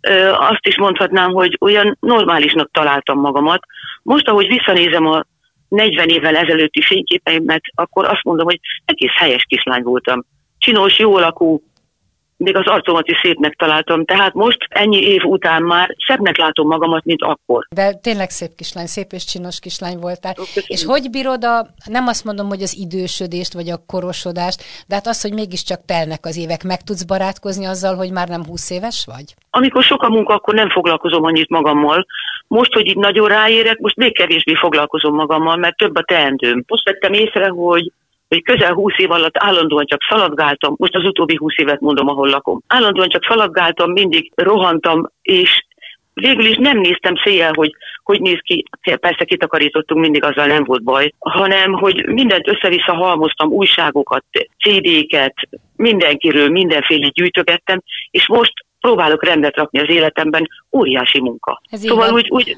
Ö, 0.00 0.32
azt 0.32 0.66
is 0.66 0.76
mondhatnám, 0.78 1.30
hogy 1.30 1.56
olyan 1.60 1.96
normálisnak 2.00 2.70
találtam 2.70 3.20
magamat. 3.20 3.60
Most, 4.02 4.28
ahogy 4.28 4.46
visszanézem 4.46 5.06
a 5.06 5.24
40 5.68 6.08
évvel 6.08 6.36
ezelőtti 6.36 6.82
fényképeimet, 6.82 7.62
akkor 7.74 8.04
azt 8.04 8.24
mondom, 8.24 8.46
hogy 8.46 8.60
egész 8.84 9.14
helyes 9.14 9.44
kislány 9.48 9.82
voltam 9.82 10.24
csinos, 10.58 10.98
jó 10.98 11.16
alakú, 11.16 11.62
még 12.38 12.56
az 12.56 12.66
arcomat 12.66 13.08
is 13.08 13.18
szépnek 13.22 13.54
találtam, 13.54 14.04
tehát 14.04 14.34
most 14.34 14.58
ennyi 14.68 15.02
év 15.02 15.24
után 15.24 15.62
már 15.62 15.96
szebbnek 16.06 16.36
látom 16.36 16.66
magamat, 16.66 17.04
mint 17.04 17.22
akkor. 17.22 17.66
De 17.70 17.92
tényleg 17.92 18.30
szép 18.30 18.50
kislány, 18.56 18.86
szép 18.86 19.12
és 19.12 19.24
csinos 19.24 19.60
kislány 19.60 19.98
voltál. 19.98 20.34
Köszönöm. 20.34 20.64
És 20.66 20.84
hogy 20.84 21.10
bírod 21.10 21.44
a, 21.44 21.66
nem 21.84 22.06
azt 22.06 22.24
mondom, 22.24 22.48
hogy 22.48 22.62
az 22.62 22.76
idősödést, 22.76 23.52
vagy 23.52 23.70
a 23.70 23.84
korosodást, 23.86 24.62
de 24.88 24.94
hát 24.94 25.06
az, 25.06 25.22
hogy 25.22 25.32
mégiscsak 25.32 25.84
telnek 25.84 26.24
az 26.26 26.36
évek, 26.36 26.62
meg 26.64 26.82
tudsz 26.82 27.04
barátkozni 27.04 27.66
azzal, 27.66 27.94
hogy 27.96 28.12
már 28.12 28.28
nem 28.28 28.44
20 28.44 28.70
éves 28.70 29.04
vagy? 29.06 29.34
Amikor 29.50 29.82
sok 29.82 30.02
a 30.02 30.08
munka, 30.08 30.34
akkor 30.34 30.54
nem 30.54 30.70
foglalkozom 30.70 31.24
annyit 31.24 31.48
magammal. 31.48 32.06
Most, 32.46 32.72
hogy 32.72 32.86
itt 32.86 32.96
nagyon 32.96 33.28
ráérek, 33.28 33.78
most 33.78 33.96
még 33.96 34.14
kevésbé 34.14 34.54
foglalkozom 34.54 35.14
magammal, 35.14 35.56
mert 35.56 35.76
több 35.76 35.96
a 35.96 36.02
teendőm. 36.02 36.64
Most 36.66 36.84
vettem 36.84 37.12
észre, 37.12 37.48
hogy 37.48 37.92
hogy 38.28 38.42
közel 38.42 38.72
20 38.72 38.92
év 38.96 39.10
alatt 39.10 39.38
állandóan 39.38 39.86
csak 39.86 40.00
szaladgáltam, 40.08 40.74
most 40.78 40.94
az 40.94 41.04
utóbbi 41.04 41.36
20 41.36 41.52
évet 41.56 41.80
mondom, 41.80 42.08
ahol 42.08 42.28
lakom. 42.28 42.60
Állandóan 42.66 43.08
csak 43.08 43.24
szaladgáltam, 43.24 43.92
mindig 43.92 44.32
rohantam, 44.34 45.10
és 45.22 45.66
végül 46.14 46.44
is 46.44 46.56
nem 46.56 46.78
néztem 46.78 47.16
széjjel, 47.16 47.52
hogy 47.54 47.74
hogy 48.02 48.20
néz 48.20 48.38
ki, 48.42 48.64
persze 49.00 49.24
kitakarítottunk, 49.24 50.00
mindig 50.00 50.24
azzal 50.24 50.46
nem 50.46 50.64
volt 50.64 50.82
baj, 50.82 51.12
hanem 51.18 51.72
hogy 51.72 52.06
mindent 52.06 52.48
össze-vissza 52.48 52.94
halmoztam, 52.94 53.48
újságokat, 53.48 54.24
CD-ket, 54.64 55.34
mindenkiről 55.76 56.48
mindenféle 56.48 57.08
gyűjtögettem, 57.08 57.82
és 58.10 58.28
most 58.28 58.52
próbálok 58.80 59.24
rendet 59.24 59.56
rakni 59.56 59.78
az 59.78 59.88
életemben, 59.88 60.48
óriási 60.72 61.20
munka. 61.20 61.60
Ez 61.70 61.80
szóval 61.80 62.12
úgy, 62.12 62.26
úgy 62.30 62.56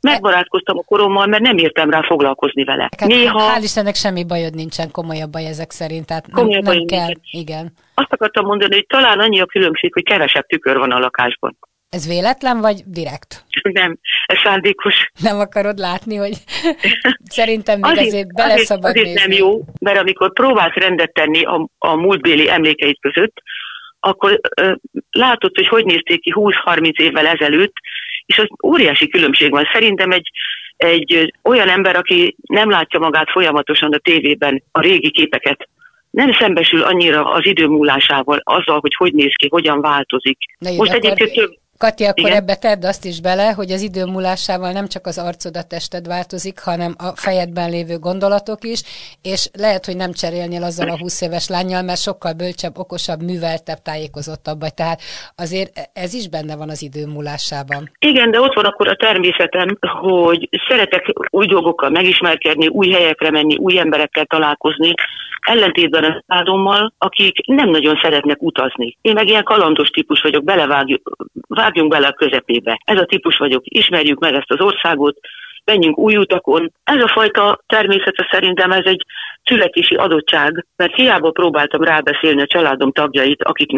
Megbarátkoztam 0.00 0.78
a 0.78 0.82
korommal, 0.82 1.26
mert 1.26 1.42
nem 1.42 1.56
értem 1.56 1.90
rá 1.90 2.02
foglalkozni 2.02 2.64
vele. 2.64 2.88
Hát, 2.98 3.08
Néha... 3.08 3.54
Hál' 3.54 3.62
Istennek 3.62 3.94
semmi 3.94 4.24
bajod 4.24 4.54
nincsen, 4.54 4.90
komolyabb 4.90 5.30
baj 5.30 5.46
ezek 5.46 5.70
szerint, 5.70 6.06
tehát 6.06 6.26
nem, 6.26 6.46
nem 6.46 6.62
kell. 6.62 7.06
Nincsen. 7.06 7.20
Igen. 7.30 7.72
Azt 7.94 8.12
akartam 8.12 8.44
mondani, 8.44 8.74
hogy 8.74 8.86
talán 8.86 9.18
annyi 9.18 9.40
a 9.40 9.46
különbség, 9.46 9.92
hogy 9.92 10.02
kevesebb 10.02 10.46
tükör 10.46 10.76
van 10.78 10.90
a 10.90 10.98
lakásban. 10.98 11.56
Ez 11.88 12.06
véletlen, 12.06 12.60
vagy 12.60 12.82
direkt? 12.86 13.44
Nem, 13.80 13.98
ez 14.26 14.38
szándékos. 14.44 15.10
Nem 15.20 15.38
akarod 15.38 15.78
látni, 15.78 16.16
hogy 16.16 16.32
szerintem 17.38 17.80
még 17.80 17.90
azért, 17.90 18.06
azért 18.06 18.34
bele 18.34 18.52
azért, 18.52 18.84
azért 18.84 19.18
nem 19.18 19.30
jó, 19.30 19.60
mert 19.80 19.98
amikor 19.98 20.32
próbálsz 20.32 20.74
rendet 20.74 21.12
tenni 21.12 21.44
a, 21.44 21.68
a 21.78 21.94
múltbéli 21.94 22.50
emlékeit 22.50 23.00
között, 23.00 23.42
akkor 24.00 24.40
ö, 24.56 24.72
látod, 25.10 25.54
hogy 25.54 25.68
hogy 25.68 25.84
nézték 25.84 26.20
ki 26.20 26.32
20-30 26.34 27.00
évvel 27.00 27.26
ezelőtt, 27.26 27.74
és 28.30 28.38
az 28.38 28.48
óriási 28.64 29.08
különbség 29.08 29.50
van. 29.50 29.68
Szerintem 29.72 30.10
egy, 30.10 30.30
egy 30.76 31.32
olyan 31.42 31.68
ember, 31.68 31.96
aki 31.96 32.36
nem 32.42 32.70
látja 32.70 32.98
magát 32.98 33.30
folyamatosan 33.30 33.92
a 33.92 33.98
tévében 33.98 34.62
a 34.72 34.80
régi 34.80 35.10
képeket, 35.10 35.68
nem 36.10 36.32
szembesül 36.32 36.82
annyira 36.82 37.24
az 37.24 37.46
idő 37.46 37.66
múlásával, 37.66 38.40
azzal, 38.44 38.78
hogy 38.80 38.94
hogy 38.94 39.12
néz 39.12 39.32
ki, 39.34 39.48
hogyan 39.50 39.80
változik. 39.80 40.38
Most 40.76 40.92
egyébként 40.92 41.32
több, 41.32 41.54
Kati, 41.84 42.04
akkor 42.04 42.28
Igen? 42.28 42.36
ebbe 42.36 42.54
tedd 42.54 42.84
azt 42.84 43.04
is 43.04 43.20
bele, 43.20 43.48
hogy 43.52 43.70
az 43.70 43.82
idő 43.82 44.04
múlásával 44.04 44.72
nem 44.72 44.86
csak 44.86 45.06
az 45.06 45.18
arcod, 45.18 45.56
a 45.56 45.62
tested 45.62 46.06
változik, 46.06 46.58
hanem 46.60 46.94
a 46.98 47.08
fejedben 47.14 47.70
lévő 47.70 47.96
gondolatok 47.98 48.64
is, 48.64 48.80
és 49.22 49.48
lehet, 49.58 49.84
hogy 49.84 49.96
nem 49.96 50.12
cserélnél 50.12 50.62
azzal 50.62 50.88
a 50.88 50.98
20 50.98 51.22
éves 51.22 51.48
lányjal, 51.48 51.82
mert 51.82 52.00
sokkal 52.00 52.32
bölcsebb, 52.32 52.78
okosabb, 52.78 53.20
műveltebb, 53.22 53.80
tájékozottabb 53.82 54.60
vagy. 54.60 54.74
Tehát 54.74 55.00
azért 55.36 55.70
ez 55.92 56.14
is 56.14 56.28
benne 56.28 56.56
van 56.56 56.68
az 56.68 56.82
idő 56.82 57.06
múlásában. 57.06 57.90
Igen, 57.98 58.30
de 58.30 58.40
ott 58.40 58.54
van 58.54 58.64
akkor 58.64 58.88
a 58.88 58.96
természetem, 58.96 59.68
hogy 60.00 60.48
szeretek 60.68 61.04
új 61.30 61.46
dolgokkal 61.46 61.90
megismerkedni, 61.90 62.66
új 62.66 62.90
helyekre 62.90 63.30
menni, 63.30 63.56
új 63.56 63.78
emberekkel 63.78 64.24
találkozni, 64.24 64.92
ellentétben 65.40 66.04
a 66.04 66.22
szádommal, 66.26 66.92
akik 66.98 67.46
nem 67.46 67.68
nagyon 67.68 67.98
szeretnek 68.02 68.42
utazni. 68.42 68.96
Én 69.00 69.12
meg 69.12 69.28
ilyen 69.28 69.44
kalandos 69.44 69.88
típus 69.88 70.20
vagyok, 70.20 70.44
belevágjuk, 70.44 71.16
vágjunk 71.70 71.90
bele 71.90 72.06
a 72.06 72.12
közepébe. 72.12 72.80
Ez 72.84 72.98
a 72.98 73.04
típus 73.04 73.36
vagyok, 73.36 73.62
ismerjük 73.64 74.18
meg 74.18 74.34
ezt 74.34 74.50
az 74.50 74.60
országot, 74.60 75.18
menjünk 75.64 75.98
új 75.98 76.16
utakon. 76.16 76.72
Ez 76.84 77.02
a 77.02 77.08
fajta 77.08 77.60
természete 77.66 78.28
szerintem 78.30 78.70
ez 78.70 78.84
egy 78.84 79.04
születési 79.44 79.94
adottság, 79.94 80.66
mert 80.76 80.94
hiába 80.94 81.30
próbáltam 81.30 81.82
rábeszélni 81.82 82.42
a 82.42 82.46
családom 82.46 82.92
tagjait, 82.92 83.42
akik 83.42 83.70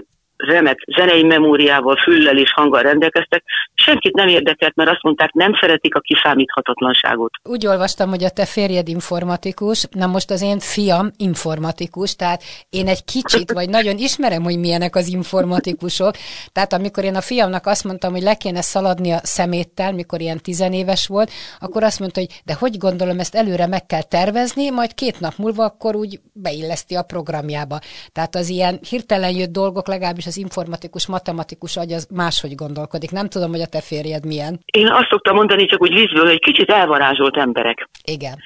remek 0.43 0.79
zenei 0.97 1.23
memóriával, 1.23 1.97
füllel 1.97 2.39
és 2.39 2.53
hanggal 2.53 2.83
rendelkeztek. 2.83 3.45
Senkit 3.75 4.15
nem 4.15 4.29
érdekelt, 4.29 4.75
mert 4.75 4.91
azt 4.91 5.03
mondták, 5.03 5.33
nem 5.33 5.55
szeretik 5.61 5.95
a 5.95 6.01
kiszámíthatatlanságot. 6.01 7.31
Úgy 7.43 7.67
olvastam, 7.67 8.09
hogy 8.09 8.25
a 8.25 8.31
te 8.31 8.45
férjed 8.45 8.89
informatikus, 8.89 9.87
na 9.91 10.07
most 10.07 10.31
az 10.31 10.43
én 10.43 10.59
fiam 10.59 11.11
informatikus, 11.17 12.17
tehát 12.17 12.43
én 12.71 12.89
egy 12.89 13.05
kicsit, 13.05 13.53
vagy 13.53 13.69
nagyon 13.69 13.97
ismerem, 13.97 14.43
hogy 14.43 14.59
milyenek 14.59 14.97
az 14.97 15.09
informatikusok. 15.09 16.15
Tehát 16.53 16.73
amikor 16.73 17.05
én 17.05 17.15
a 17.15 17.21
fiamnak 17.21 17.67
azt 17.67 17.85
mondtam, 17.85 18.13
hogy 18.13 18.23
le 18.23 18.35
kéne 18.35 18.61
szaladni 18.61 19.11
a 19.11 19.21
szeméttel, 19.23 19.93
mikor 19.93 20.21
ilyen 20.21 20.39
tizenéves 20.39 21.07
volt, 21.07 21.31
akkor 21.61 21.83
azt 21.83 22.01
mondta, 22.01 22.21
hogy 22.21 22.41
de 22.45 22.55
hogy 22.59 22.79
gondolom, 22.79 23.19
ezt 23.19 23.35
előre 23.35 23.67
meg 23.67 23.87
kell 23.87 24.03
tervezni, 24.03 24.71
majd 24.71 24.95
két 24.95 25.21
nap 25.21 25.33
múlva 25.37 25.65
akkor 25.65 25.97
úgy 25.97 26.21
beilleszti 26.33 26.95
a 26.95 27.03
programjába. 27.03 27.79
Tehát 28.13 28.35
az 28.35 28.49
ilyen 28.49 28.79
hirtelen 28.89 29.35
jött 29.35 29.53
dolgok 29.53 29.89
legalábbis 29.89 30.27
az 30.33 30.39
informatikus, 30.47 31.07
matematikus 31.07 31.77
agy 31.77 31.93
az 31.93 32.09
máshogy 32.23 32.55
gondolkodik. 32.55 33.11
Nem 33.11 33.29
tudom, 33.29 33.51
hogy 33.51 33.61
a 33.61 33.73
te 33.75 33.81
férjed 33.81 34.25
milyen. 34.27 34.55
Én 34.81 34.89
azt 34.89 35.09
szoktam 35.11 35.35
mondani, 35.35 35.67
csak 35.67 35.83
úgy 35.83 35.95
vízből, 35.95 36.27
hogy 36.27 36.39
kicsit 36.39 36.71
elvarázsolt 36.71 37.37
emberek. 37.37 37.89
Igen. 38.05 38.37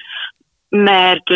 Mert 0.69 1.29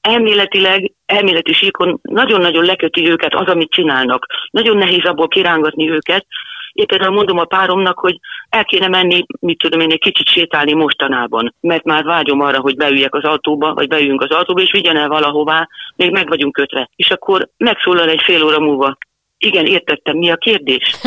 elméletileg, 0.00 0.92
elméleti 1.06 1.52
síkon 1.52 1.98
nagyon-nagyon 2.02 2.64
leköti 2.64 3.10
őket 3.10 3.34
az, 3.34 3.46
amit 3.46 3.70
csinálnak. 3.70 4.26
Nagyon 4.50 4.76
nehéz 4.76 5.04
abból 5.04 5.28
kirángatni 5.28 5.90
őket. 5.90 6.26
Én 6.72 6.86
például 6.86 7.14
mondom 7.14 7.38
a 7.38 7.44
páromnak, 7.44 7.98
hogy 7.98 8.18
el 8.48 8.64
kéne 8.64 8.88
menni, 8.88 9.24
mit 9.40 9.58
tudom 9.58 9.80
én, 9.80 9.90
egy 9.90 9.98
kicsit 9.98 10.28
sétálni 10.28 10.72
mostanában, 10.72 11.54
mert 11.60 11.84
már 11.84 12.04
vágyom 12.04 12.40
arra, 12.40 12.60
hogy 12.60 12.76
beüljek 12.76 13.14
az 13.14 13.24
autóba, 13.24 13.74
vagy 13.74 13.88
beüljünk 13.88 14.22
az 14.22 14.30
autóba, 14.30 14.60
és 14.60 14.72
vigyen 14.72 14.96
el 14.96 15.08
valahová, 15.08 15.68
még 15.96 16.10
meg 16.10 16.28
vagyunk 16.28 16.52
kötve. 16.52 16.88
És 16.96 17.10
akkor 17.10 17.48
megszólal 17.56 18.08
egy 18.08 18.22
fél 18.22 18.44
óra 18.44 18.60
múlva, 18.60 18.96
igen, 19.44 19.66
értettem, 19.66 20.16
mi 20.16 20.30
a 20.30 20.36
kérdés? 20.36 20.82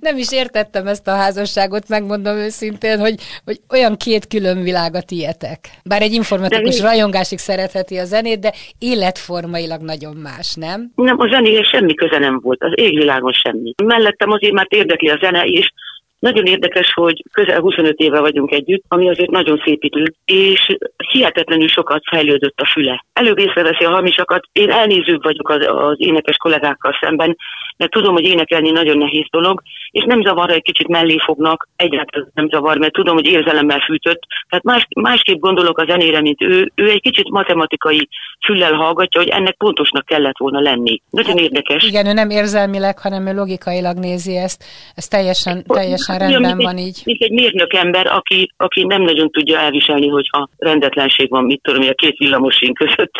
Nem 0.00 0.16
is 0.16 0.32
értettem 0.32 0.86
ezt 0.86 1.08
a 1.08 1.14
házasságot, 1.14 1.88
megmondom 1.88 2.36
őszintén, 2.36 2.98
hogy, 2.98 3.14
hogy 3.44 3.60
olyan 3.70 3.96
két 3.96 4.26
külön 4.26 4.62
világat 4.62 5.10
ilyetek. 5.10 5.58
Bár 5.84 6.02
egy 6.02 6.12
informatikus 6.12 6.80
rajongásig 6.80 7.38
szeretheti 7.38 7.96
a 7.96 8.04
zenét, 8.04 8.40
de 8.40 8.52
életformailag 8.78 9.80
nagyon 9.80 10.16
más, 10.16 10.54
nem? 10.54 10.92
Nem, 10.94 11.20
a 11.20 11.28
zenéhez 11.28 11.66
semmi 11.66 11.94
köze 11.94 12.18
nem 12.18 12.40
volt, 12.42 12.62
az 12.62 12.72
égvilágon 12.74 13.32
semmi. 13.32 13.74
Mellettem 13.84 14.30
azért 14.30 14.52
már 14.52 14.66
érdekli 14.68 15.08
a 15.08 15.18
zene, 15.20 15.44
és 15.44 15.72
nagyon 16.18 16.44
érdekes, 16.44 16.92
hogy 16.92 17.22
közel 17.32 17.60
25 17.60 17.98
éve 17.98 18.20
vagyunk 18.20 18.52
együtt, 18.52 18.84
ami 18.88 19.08
azért 19.08 19.30
nagyon 19.30 19.62
szép 19.64 19.82
idő, 19.84 20.14
és 20.24 20.76
hihetetlenül 21.12 21.68
sokat 21.68 22.02
fejlődött 22.08 22.60
a 22.60 22.66
füle. 22.66 23.04
Előbb 23.12 23.38
észreveszi 23.38 23.84
a 23.84 23.90
hamisakat. 23.90 24.44
Én 24.52 24.70
elnézőbb 24.70 25.22
vagyok 25.22 25.48
az, 25.48 25.66
az 25.66 25.96
énekes 25.98 26.36
kollégákkal 26.36 26.98
szemben, 27.00 27.36
mert 27.76 27.90
tudom, 27.90 28.12
hogy 28.12 28.24
énekelni 28.24 28.70
nagyon 28.70 28.98
nehéz 28.98 29.26
dolog, 29.30 29.62
és 29.90 30.04
nem 30.04 30.22
zavar, 30.22 30.50
egy 30.50 30.62
kicsit 30.62 30.88
mellé 30.88 31.16
fognak, 31.24 31.68
egyáltalán 31.76 32.30
nem 32.34 32.48
zavar, 32.48 32.78
mert 32.78 32.92
tudom, 32.92 33.14
hogy 33.14 33.26
érzelemmel 33.26 33.80
fűtött. 33.80 34.20
Tehát 34.48 34.64
más, 34.64 34.86
másképp 35.00 35.38
gondolok 35.38 35.78
a 35.78 35.84
zenére, 35.88 36.20
mint 36.20 36.42
ő. 36.42 36.72
Ő 36.74 36.90
egy 36.90 37.00
kicsit 37.00 37.30
matematikai 37.30 38.08
füllel 38.44 38.72
hallgatja, 38.72 39.20
hogy 39.20 39.30
ennek 39.30 39.56
pontosnak 39.56 40.06
kellett 40.06 40.38
volna 40.38 40.60
lenni. 40.60 41.02
Nagyon 41.10 41.36
hát, 41.36 41.40
érdekes. 41.40 41.84
Igen, 41.84 42.06
ő 42.06 42.12
nem 42.12 42.30
érzelmileg, 42.30 42.98
hanem 42.98 43.26
ő 43.26 43.34
logikailag 43.34 43.96
nézi 43.98 44.36
ezt. 44.36 44.64
Ez 44.94 45.08
teljesen, 45.08 45.64
teljesen 45.66 46.18
rendben 46.18 46.58
van 46.58 46.78
így. 46.78 47.00
Mint 47.04 47.22
egy 47.22 47.32
mérnök 47.32 47.72
ember, 47.72 48.06
aki, 48.06 48.52
aki 48.56 48.84
nem 48.84 49.02
nagyon 49.02 49.30
tudja 49.30 49.58
elviselni, 49.58 50.08
hogyha 50.08 50.48
rendetlenség 50.58 51.30
van, 51.30 51.44
mit 51.44 51.60
tudom, 51.62 51.88
a 51.88 51.92
két 51.92 52.16
villamosink 52.16 52.76
között. 52.78 53.12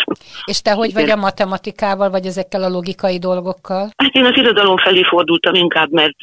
És 0.45 0.61
te 0.61 0.73
hogy 0.73 0.93
vagy 0.93 1.11
a 1.11 1.17
matematikával, 1.17 2.11
vagy 2.11 2.27
ezekkel 2.27 2.63
a 2.63 2.69
logikai 2.69 3.19
dolgokkal? 3.19 3.89
Hát 3.97 4.15
én 4.15 4.25
az 4.25 4.37
irodalom 4.47 4.77
felé 4.77 5.03
fordultam 5.03 5.55
inkább, 5.55 5.91
mert 5.91 6.17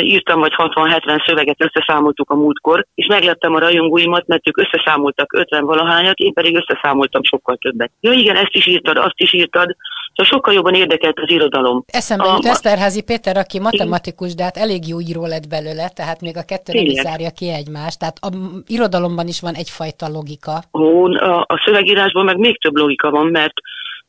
írtam 0.00 0.40
vagy 0.40 0.52
60-70 0.56 1.26
szöveget, 1.26 1.62
összeszámoltuk 1.62 2.30
a 2.30 2.34
múltkor, 2.34 2.86
és 2.94 3.06
meglettem 3.06 3.54
a 3.54 3.58
rajongóimat, 3.58 4.26
mert 4.26 4.48
ők 4.48 4.56
összeszámoltak 4.56 5.32
50 5.32 5.64
valahányat, 5.64 6.18
én 6.18 6.32
pedig 6.32 6.56
összeszámoltam 6.56 7.22
sokkal 7.22 7.56
többet. 7.56 7.90
Ja 8.00 8.12
igen, 8.12 8.36
ezt 8.36 8.54
is 8.54 8.66
írtad, 8.66 8.96
azt 8.96 9.20
is 9.20 9.32
írtad, 9.32 9.76
Szóval 10.14 10.32
sokkal 10.32 10.54
jobban 10.54 10.74
érdekelt 10.74 11.18
az 11.18 11.30
irodalom. 11.30 11.84
Eszembe 11.86 12.24
jut 12.24 12.44
Eszterházi 12.44 13.02
Péter, 13.02 13.36
aki 13.36 13.58
matematikus, 13.58 14.34
de 14.34 14.42
hát 14.42 14.56
elég 14.56 14.88
jó 14.88 15.00
író 15.00 15.26
lett 15.26 15.48
belőle, 15.48 15.88
tehát 15.88 16.20
még 16.20 16.36
a 16.36 16.44
kettő 16.44 16.72
nem 16.72 17.02
zárja 17.02 17.30
ki 17.30 17.48
egymást. 17.48 17.98
Tehát 17.98 18.16
a 18.20 18.28
irodalomban 18.66 19.26
is 19.26 19.40
van 19.40 19.54
egyfajta 19.54 20.08
logika. 20.08 20.62
Ó, 20.72 21.04
a, 21.04 21.40
a 21.40 21.62
szövegírásban 21.64 22.24
meg 22.24 22.36
még 22.38 22.60
több 22.60 22.76
logika 22.76 23.10
van, 23.10 23.26
mert 23.26 23.54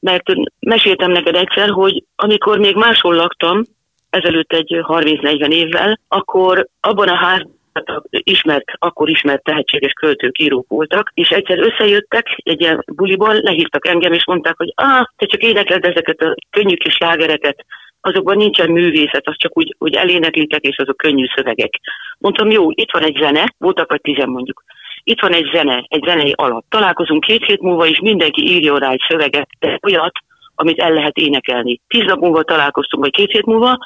mert 0.03 0.23
meséltem 0.59 1.11
neked 1.11 1.35
egyszer, 1.35 1.69
hogy 1.69 2.03
amikor 2.15 2.57
még 2.57 2.75
máshol 2.75 3.15
laktam, 3.15 3.63
ezelőtt 4.09 4.53
egy 4.53 4.79
30-40 4.81 5.47
évvel, 5.53 5.99
akkor 6.07 6.67
abban 6.79 7.07
a 7.07 7.15
házban 7.15 7.61
ismert, 8.09 8.71
akkor 8.79 9.09
ismert 9.09 9.43
tehetséges 9.43 9.91
költők, 9.91 10.39
írók 10.39 10.67
voltak, 10.67 11.11
és 11.13 11.29
egyszer 11.29 11.59
összejöttek 11.59 12.27
egy 12.43 12.61
ilyen 12.61 12.83
buliból, 12.85 13.33
lehívtak 13.33 13.87
engem, 13.87 14.13
és 14.13 14.25
mondták, 14.25 14.57
hogy 14.57 14.73
ah, 14.75 15.05
te 15.15 15.25
csak 15.25 15.41
énekled 15.41 15.85
ezeket 15.85 16.21
a 16.21 16.35
könnyű 16.49 16.75
kis 16.75 16.97
lágereket, 16.97 17.65
azokban 18.01 18.37
nincsen 18.37 18.71
művészet, 18.71 19.27
az 19.27 19.35
csak 19.37 19.57
úgy, 19.57 19.75
úgy 19.77 19.95
eléneklitek, 19.95 20.61
és 20.61 20.77
azok 20.77 20.97
könnyű 20.97 21.25
szövegek. 21.35 21.73
Mondtam, 22.17 22.51
jó, 22.51 22.71
itt 22.71 22.91
van 22.91 23.03
egy 23.03 23.17
zene, 23.21 23.53
voltak 23.57 23.89
vagy 23.89 24.01
tizen 24.01 24.29
mondjuk. 24.29 24.63
Itt 25.03 25.21
van 25.21 25.33
egy 25.33 25.49
zene, 25.53 25.85
egy 25.87 26.03
zenei 26.03 26.33
alap. 26.35 26.65
Találkozunk 26.69 27.23
két 27.23 27.45
hét 27.45 27.61
múlva, 27.61 27.85
és 27.85 27.99
mindenki 27.99 28.41
írja 28.41 28.77
rá 28.77 28.89
egy 28.91 29.03
szöveget, 29.07 29.49
de 29.59 29.79
olyat, 29.87 30.11
amit 30.55 30.79
el 30.79 30.93
lehet 30.93 31.17
énekelni. 31.17 31.81
Tíz 31.87 32.05
nap 32.05 32.19
múlva 32.19 32.43
találkoztunk, 32.43 33.03
vagy 33.03 33.13
két 33.13 33.31
hét 33.31 33.45
múlva, 33.45 33.77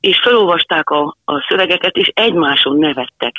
és 0.00 0.18
felolvasták 0.18 0.90
a, 0.90 1.16
a 1.24 1.46
szövegeket, 1.48 1.96
és 1.96 2.10
egymáson 2.14 2.76
nevettek. 2.76 3.34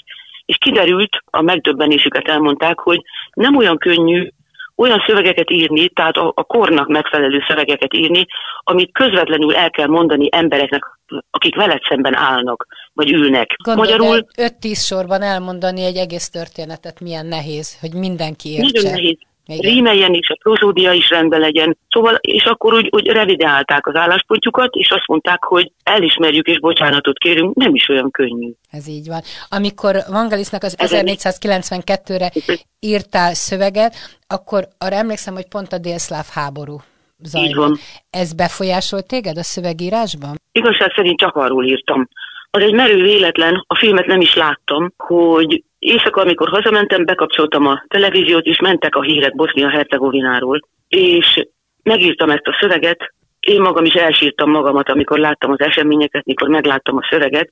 És 0.45 0.57
kiderült, 0.59 1.23
a 1.25 1.41
megdöbbenésüket 1.41 2.27
elmondták, 2.27 2.79
hogy 2.79 3.01
nem 3.33 3.55
olyan 3.55 3.77
könnyű 3.77 4.29
olyan 4.77 5.03
szövegeket 5.07 5.51
írni, 5.51 5.89
tehát 5.89 6.17
a, 6.17 6.31
a 6.36 6.43
kornak 6.43 6.88
megfelelő 6.88 7.43
szövegeket 7.48 7.93
írni, 7.93 8.25
amit 8.63 8.91
közvetlenül 8.91 9.55
el 9.55 9.69
kell 9.69 9.88
mondani 9.88 10.27
embereknek, 10.31 10.84
akik 11.31 11.55
veled 11.55 11.81
szemben 11.89 12.15
állnak, 12.15 12.67
vagy 12.93 13.12
ülnek. 13.12 13.55
Gondolj, 13.63 13.91
Magyarul... 13.91 14.27
5-10 14.36 14.86
sorban 14.86 15.22
elmondani 15.22 15.84
egy 15.84 15.96
egész 15.96 16.29
történetet 16.29 17.00
milyen 17.00 17.25
nehéz, 17.25 17.79
hogy 17.79 17.93
mindenki 17.93 18.50
értse. 18.50 18.72
Nagyon 18.74 18.91
nehéz. 18.91 19.17
Igen. 19.48 19.72
rímeljen 19.72 20.13
is, 20.13 20.30
a 20.30 20.38
prozódia 20.42 20.92
is 20.92 21.10
rendben 21.10 21.39
legyen. 21.39 21.77
Szóval, 21.89 22.18
és 22.22 22.44
akkor 22.44 22.74
úgy, 22.74 22.89
úgy 22.92 23.08
revideálták 23.08 23.88
az 23.88 23.96
álláspontjukat, 23.96 24.74
és 24.75 24.92
azt 24.92 25.08
mondták, 25.08 25.44
hogy 25.44 25.72
elismerjük 25.84 26.48
és 26.48 26.60
bocsánatot 26.60 27.18
kérünk, 27.18 27.56
nem 27.56 27.75
is 27.75 27.89
olyan 27.89 28.12
könnyű. 28.12 28.51
Ez 28.72 28.88
így 28.88 29.08
van. 29.08 29.22
Amikor 29.50 29.96
Vangalisnak 30.10 30.63
az 30.63 30.75
1492-re 30.80 32.32
írtál 32.80 33.34
szöveget, 33.34 33.96
akkor 34.27 34.68
arra 34.77 34.96
emlékszem, 34.96 35.34
hogy 35.34 35.48
pont 35.48 35.74
a 35.74 35.77
délszláv 35.77 36.25
háború 36.34 36.82
zajlott. 37.24 37.80
Ez 38.10 38.34
befolyásolt 38.34 39.08
téged 39.08 39.38
a 39.38 39.44
szövegírásban? 39.44 40.36
Igazság 40.51 40.92
szerint 40.96 41.20
csak 41.20 41.36
arról 41.36 41.66
írtam. 41.66 42.10
Az 42.51 42.62
egy 42.62 42.74
merő 42.74 43.01
véletlen, 43.01 43.63
a 43.68 43.77
filmet 43.77 44.06
nem 44.06 44.22
is 44.22 44.36
láttam, 44.36 44.94
hogy 44.98 45.63
éjszaka, 45.79 46.22
amikor 46.22 46.50
hazamentem, 46.50 47.05
bekapcsoltam 47.05 47.67
a 47.67 47.84
televíziót, 47.88 48.46
és 48.46 48.60
mentek 48.60 48.96
a 48.96 49.01
hírek 49.01 49.36
Bosznia-Hercegovináról, 49.36 50.60
és 50.88 51.48
megírtam 51.84 52.29
ezt 52.29 52.48
a 52.48 52.57
szöveget, 52.60 53.13
én 53.39 53.62
magam 53.62 53.86
is 53.86 53.93
elsírtam 53.93 54.50
magamat, 54.50 54.89
amikor 54.89 55.19
láttam 55.19 55.51
az 55.51 55.60
eseményeket, 55.60 56.25
mikor 56.25 56.48
megláttam 56.48 56.98
a 56.98 57.07
szöveget, 57.10 57.50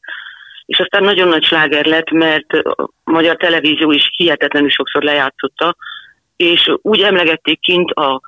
és 0.65 0.79
aztán 0.79 1.03
nagyon 1.03 1.27
nagy 1.27 1.43
sláger 1.43 1.85
lett, 1.85 2.09
mert 2.09 2.53
a 2.53 2.89
magyar 3.03 3.35
televízió 3.35 3.91
is 3.91 4.09
hihetetlenül 4.17 4.69
sokszor 4.69 5.03
lejátszotta, 5.03 5.75
és 6.35 6.71
úgy 6.81 7.01
emlegették 7.01 7.59
kint 7.59 7.91
a, 7.91 8.21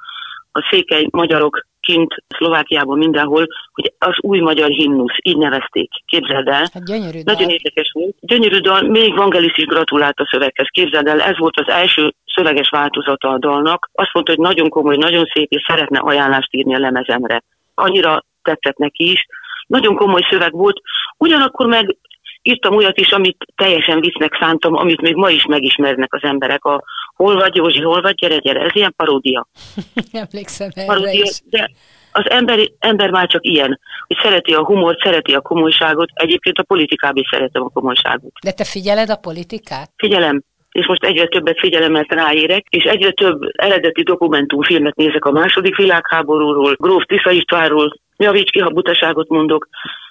a 0.58 0.68
székely 0.70 1.08
magyarok 1.12 1.66
kint 1.82 2.16
Szlovákiában 2.38 2.98
mindenhol, 2.98 3.48
hogy 3.72 3.94
az 3.98 4.16
új 4.22 4.40
magyar 4.40 4.70
himnusz, 4.70 5.18
így 5.22 5.38
nevezték. 5.38 5.90
Képzeld 6.06 6.48
el. 6.48 6.66
Hát 6.74 6.86
gyönyörű 6.86 7.22
dal. 7.22 7.34
Nagyon 7.34 7.50
érdekes 7.50 7.92
volt. 7.94 8.16
Gyönyörű 8.20 8.60
dal, 8.60 8.82
még 8.82 9.16
Vangelis 9.16 9.58
is 9.58 9.66
gratulált 9.66 10.20
a 10.20 10.28
szöveghez. 10.32 10.68
Képzeld 10.72 11.08
el, 11.08 11.22
ez 11.22 11.38
volt 11.38 11.60
az 11.60 11.68
első 11.68 12.14
szöveges 12.36 12.70
változata 12.70 13.30
a 13.30 13.38
dalnak. 13.38 13.90
Azt 13.94 14.14
mondta, 14.14 14.32
hogy 14.32 14.42
nagyon 14.42 14.70
komoly, 14.70 14.96
nagyon 14.96 15.26
szép, 15.34 15.52
és 15.52 15.64
szeretne 15.68 16.00
ajánlást 16.00 16.54
írni 16.54 16.76
a 16.76 16.80
lemezemre. 16.80 17.44
Annyira 17.76 18.24
tetszett 18.42 18.78
neki 18.78 19.12
is. 19.12 19.26
Nagyon 19.68 19.96
komoly 19.96 20.22
szöveg 20.30 20.52
volt. 20.52 20.82
Ugyanakkor 21.18 21.66
meg 21.66 21.96
írtam 22.48 22.76
olyat 22.76 22.98
is, 22.98 23.12
amit 23.12 23.46
teljesen 23.56 24.00
viccnek 24.00 24.38
szántam, 24.40 24.76
amit 24.76 25.02
még 25.02 25.16
ma 25.16 25.30
is 25.30 25.46
megismernek 25.46 26.14
az 26.14 26.24
emberek. 26.24 26.66
A 26.66 26.84
hol 27.16 27.36
vagy 27.36 27.56
Józsi, 27.56 27.82
hol 27.82 28.02
vagy, 28.02 28.16
gyere, 28.16 28.38
gyere, 28.38 28.60
ez 28.60 28.76
ilyen 28.76 28.94
paródia. 28.98 29.48
Emlékszem 30.12 30.70
erre 30.74 30.88
paródia, 30.88 31.24
is. 31.24 31.42
De 31.50 31.72
az 32.12 32.30
ember, 32.30 32.60
ember 32.80 33.10
már 33.10 33.28
csak 33.28 33.46
ilyen, 33.46 33.80
hogy 34.08 34.18
szereti 34.22 34.54
a 34.54 34.66
humort, 34.66 35.02
szereti 35.02 35.34
a 35.34 35.42
komolyságot, 35.42 36.10
egyébként 36.14 36.58
a 36.58 36.64
politikában 36.64 37.22
is 37.22 37.30
szeretem 37.32 37.64
a 37.64 37.70
komolyságot. 37.70 38.32
De 38.44 38.52
te 38.52 38.64
figyeled 38.64 39.10
a 39.10 39.16
politikát? 39.16 39.92
Figyelem, 39.96 40.44
és 40.72 40.88
most 40.88 41.04
egyre 41.04 41.28
többet 41.28 41.60
figyelem, 41.60 41.92
mert 41.92 42.14
ráérek, 42.14 42.66
és 42.70 42.84
egyre 42.84 43.12
több 43.12 43.42
eredeti 43.56 44.04
dokumentumfilmet 44.04 44.96
nézek 44.96 45.26
a 45.26 45.32
második 45.32 45.76
világháborúról, 45.76 46.76
Gróf 46.80 47.04
Tisza 47.04 47.32
Istvánról, 47.32 48.00
javíts 48.18 48.52
ki, 48.52 48.60
ha 48.60 48.70
butaságot 48.70 49.30
mondok. 49.30 49.68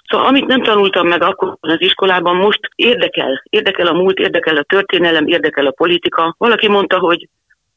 Szóval 0.07 0.27
amit 0.27 0.45
nem 0.45 0.63
tanultam 0.63 1.07
meg 1.07 1.21
akkor 1.21 1.57
az 1.59 1.81
iskolában, 1.81 2.35
most 2.35 2.59
érdekel. 2.75 3.43
Érdekel 3.49 3.87
a 3.87 3.93
múlt, 3.93 4.17
érdekel 4.17 4.57
a 4.57 4.63
történelem, 4.63 5.27
érdekel 5.27 5.65
a 5.65 5.71
politika. 5.71 6.35
Valaki 6.37 6.67
mondta, 6.67 6.99
hogy, 6.99 7.29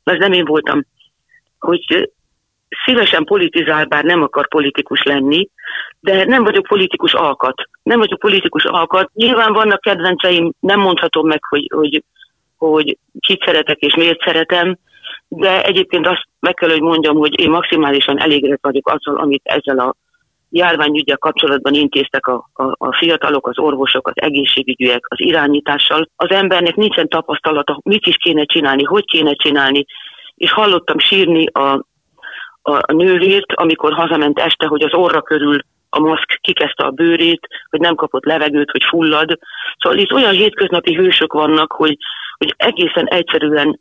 ez 0.05 0.19
nem 0.19 0.33
én 0.33 0.45
voltam, 0.45 0.85
hogy 1.59 2.11
szívesen 2.85 3.25
politizál, 3.25 3.85
bár 3.85 4.05
nem 4.05 4.23
akar 4.23 4.49
politikus 4.49 5.03
lenni, 5.03 5.49
de 6.01 6.25
nem 6.25 6.45
vagyok 6.45 6.67
politikus 6.67 7.13
alkat. 7.15 7.69
Nem 7.83 7.99
vagyok 7.99 8.19
politikus 8.19 8.65
alkat. 8.65 9.11
Nyilván 9.15 9.53
vannak 9.53 9.81
kedvenceim, 9.81 10.53
nem 10.61 10.81
mondhatom 10.81 11.27
meg, 11.27 11.41
hogy, 11.49 11.71
hogy, 11.75 12.05
hogy 12.57 12.99
kit 13.21 13.43
szeretek 13.45 13.79
és 13.79 13.95
miért 13.95 14.23
szeretem, 14.23 14.79
de 15.29 15.63
egyébként 15.65 16.07
azt 16.07 16.27
meg 16.41 16.55
kell, 16.55 16.71
hogy 16.71 16.81
mondjam, 16.81 17.17
hogy 17.17 17.41
én 17.41 17.51
maximálisan 17.51 18.21
elégedett 18.21 18.63
vagyok 18.63 18.89
azzal, 18.89 19.17
amit 19.17 19.43
ezzel 19.45 19.79
a 19.79 19.95
járványügyel 20.51 21.17
kapcsolatban 21.17 21.75
intéztek 21.75 22.27
a, 22.27 22.51
a, 22.53 22.63
a 22.63 22.97
fiatalok, 22.97 23.47
az 23.47 23.59
orvosok, 23.59 24.09
az 24.09 24.15
egészségügyűek, 24.15 25.01
az 25.09 25.21
irányítással. 25.21 26.09
Az 26.17 26.31
embernek 26.31 26.75
nincsen 26.75 27.09
tapasztalata, 27.09 27.81
mit 27.83 28.07
is 28.07 28.17
kéne 28.17 28.45
csinálni, 28.45 28.83
hogy 28.83 29.05
kéne 29.05 29.35
csinálni, 29.35 29.85
és 30.35 30.53
hallottam 30.53 30.99
sírni 30.99 31.47
a, 31.47 31.85
a 32.63 32.93
nővért, 32.93 33.53
amikor 33.53 33.93
hazament 33.93 34.39
este, 34.39 34.67
hogy 34.67 34.83
az 34.83 34.95
orra 34.95 35.23
körül 35.23 35.61
a 35.91 35.99
maszk 35.99 36.39
kikezdte 36.41 36.85
a 36.85 36.91
bőrét, 36.91 37.47
hogy 37.71 37.81
nem 37.81 37.95
kapott 37.95 38.25
levegőt, 38.25 38.71
hogy 38.71 38.85
fullad. 38.85 39.39
Szóval 39.79 39.99
itt 39.99 40.13
olyan 40.13 40.33
hétköznapi 40.33 40.95
hősök 40.95 41.33
vannak, 41.33 41.73
hogy, 41.73 41.97
hogy 42.37 42.55
egészen 42.57 43.07
egyszerűen 43.07 43.81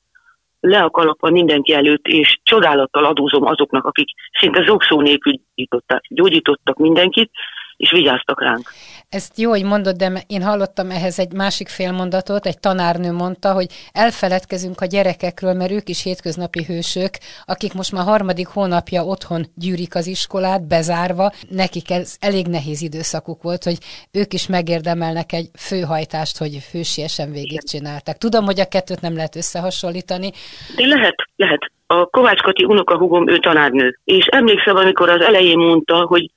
le 0.59 0.79
a 0.83 0.89
kalapva 0.89 1.29
mindenki 1.29 1.73
előtt, 1.73 2.07
és 2.07 2.39
csodálattal 2.43 3.05
adózom 3.05 3.45
azoknak, 3.45 3.85
akik 3.85 4.09
szinte 4.39 4.63
zokszó 4.63 5.01
nélkül 5.01 5.33
gyógyítottak, 5.55 6.01
gyógyítottak 6.09 6.77
mindenkit, 6.77 7.31
és 7.79 7.91
vigyáztak 7.91 8.41
ránk. 8.41 8.71
Ezt 9.09 9.37
jó, 9.37 9.49
hogy 9.49 9.63
mondod, 9.63 9.95
de 9.95 10.23
én 10.27 10.41
hallottam 10.43 10.89
ehhez 10.89 11.19
egy 11.19 11.33
másik 11.33 11.67
félmondatot, 11.67 12.45
egy 12.45 12.59
tanárnő 12.59 13.11
mondta, 13.11 13.53
hogy 13.53 13.67
elfeledkezünk 13.91 14.81
a 14.81 14.85
gyerekekről, 14.85 15.53
mert 15.53 15.71
ők 15.71 15.89
is 15.89 16.03
hétköznapi 16.03 16.63
hősök, 16.63 17.09
akik 17.45 17.73
most 17.73 17.91
már 17.91 18.03
harmadik 18.03 18.47
hónapja 18.47 19.03
otthon 19.03 19.45
gyűrik 19.55 19.95
az 19.95 20.07
iskolát, 20.07 20.67
bezárva, 20.67 21.31
nekik 21.49 21.91
ez 21.91 22.15
elég 22.19 22.47
nehéz 22.47 22.81
időszakuk 22.81 23.41
volt, 23.41 23.63
hogy 23.63 23.77
ők 24.11 24.33
is 24.33 24.47
megérdemelnek 24.47 25.33
egy 25.33 25.49
főhajtást, 25.57 26.37
hogy 26.37 26.57
hősiesen 26.71 27.31
végigcsinálták. 27.31 28.17
Tudom, 28.17 28.45
hogy 28.45 28.59
a 28.59 28.67
kettőt 28.67 29.01
nem 29.01 29.15
lehet 29.15 29.35
összehasonlítani. 29.35 30.31
De 30.75 30.85
lehet, 30.85 31.15
lehet. 31.35 31.71
A 31.87 32.05
Kovács 32.05 32.41
Kati 32.41 32.63
unokahúgom, 32.63 33.29
ő 33.29 33.37
tanárnő. 33.37 33.99
És 34.03 34.25
emlékszem, 34.25 34.75
amikor 34.75 35.09
az 35.09 35.21
elején 35.21 35.57
mondta, 35.57 36.05
hogy 36.05 36.31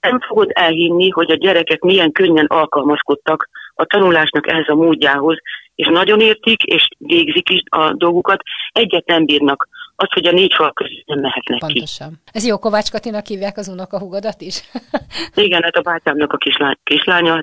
nem 0.00 0.20
fogod 0.20 0.50
elhinni, 0.52 1.10
hogy 1.10 1.30
a 1.30 1.36
gyerekek 1.36 1.80
milyen 1.80 2.12
könnyen 2.12 2.46
alkalmazkodtak 2.46 3.48
a 3.74 3.84
tanulásnak 3.84 4.48
ehhez 4.50 4.68
a 4.68 4.74
módjához, 4.74 5.36
és 5.74 5.86
nagyon 5.86 6.20
értik, 6.20 6.62
és 6.62 6.88
végzik 6.98 7.48
is 7.50 7.62
a 7.68 7.92
dolgukat, 7.92 8.42
egyet 8.72 9.06
nem 9.06 9.24
bírnak. 9.24 9.68
Az, 9.96 10.12
hogy 10.12 10.26
a 10.26 10.32
négy 10.32 10.52
fal 10.56 10.72
között 10.72 11.06
nem 11.06 11.20
mehetnek 11.20 11.58
Pontosan. 11.58 12.10
ki. 12.10 12.30
Ez 12.32 12.46
jó, 12.46 12.58
Kovács 12.58 12.90
Katinak 12.90 13.26
hívják 13.26 13.56
az 13.56 13.68
unokahugadat 13.68 14.40
is? 14.40 14.60
Igen, 15.34 15.62
hát 15.62 15.76
a 15.76 15.80
bátyámnak 15.80 16.32
a 16.32 16.36
kislány, 16.36 16.76
kislánya, 16.84 17.42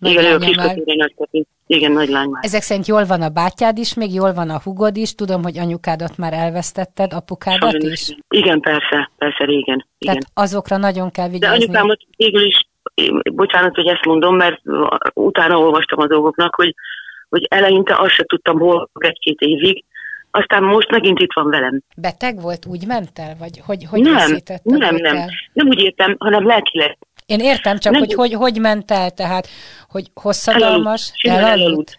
Igen, 0.00 0.24
ő 0.24 0.34
a 0.34 0.38
kiskatére 0.38 0.94
nagykati. 0.96 1.46
Igen, 1.66 1.92
nagy 1.92 2.08
lány 2.08 2.28
már. 2.28 2.44
Ezek 2.44 2.62
szerint 2.62 2.86
jól 2.86 3.04
van 3.04 3.22
a 3.22 3.28
bátyád 3.28 3.78
is, 3.78 3.94
még 3.94 4.14
jól 4.14 4.32
van 4.32 4.50
a 4.50 4.60
hugod 4.64 4.96
is. 4.96 5.14
Tudom, 5.14 5.42
hogy 5.42 5.58
anyukádat 5.58 6.16
már 6.16 6.32
elvesztetted, 6.32 7.12
apukádat 7.12 7.70
Sajnos. 7.70 7.92
is? 7.92 8.16
Igen, 8.28 8.60
persze, 8.60 9.10
persze, 9.18 9.44
régen. 9.44 9.86
Tehát 9.98 10.16
igen. 10.16 10.30
azokra 10.34 10.76
nagyon 10.76 11.10
kell 11.10 11.28
vigyázni. 11.28 11.58
De 11.58 11.64
anyukámat 11.64 11.98
végül 12.16 12.46
is, 12.46 12.68
bocsánat, 13.32 13.74
hogy 13.74 13.86
ezt 13.86 14.04
mondom, 14.04 14.36
mert 14.36 14.60
utána 15.14 15.58
olvastam 15.58 15.98
a 16.00 16.06
dolgoknak, 16.06 16.54
hogy, 16.54 16.74
hogy 17.28 17.46
eleinte 17.48 17.94
azt 17.94 18.14
se 18.14 18.24
tudtam, 18.24 18.58
hol 18.58 18.90
egy-két 18.98 19.40
évig, 19.40 19.84
aztán 20.30 20.62
most 20.62 20.90
megint 20.90 21.18
itt 21.18 21.32
van 21.34 21.50
velem. 21.50 21.80
Beteg 21.96 22.40
volt, 22.40 22.66
úgy 22.66 22.86
ment 22.86 23.18
el? 23.18 23.36
Vagy 23.38 23.60
hogy, 23.66 23.84
hogy 23.90 24.00
nem, 24.00 24.38
nem, 24.62 24.94
nem. 24.94 25.16
El? 25.16 25.28
Nem 25.52 25.66
úgy 25.66 25.78
értem, 25.78 26.16
hanem 26.18 26.46
lelkileg. 26.46 26.98
Én 27.26 27.40
értem, 27.40 27.78
csak 27.78 27.92
nem 27.92 28.00
hogy, 28.00 28.12
hogy 28.14 28.32
hogy 28.32 28.60
ment 28.60 28.90
el, 28.90 29.10
tehát, 29.10 29.48
hogy 29.88 30.04
hosszadalmas, 30.14 31.12
elaludt. 31.22 31.60
elaludt. 31.60 31.96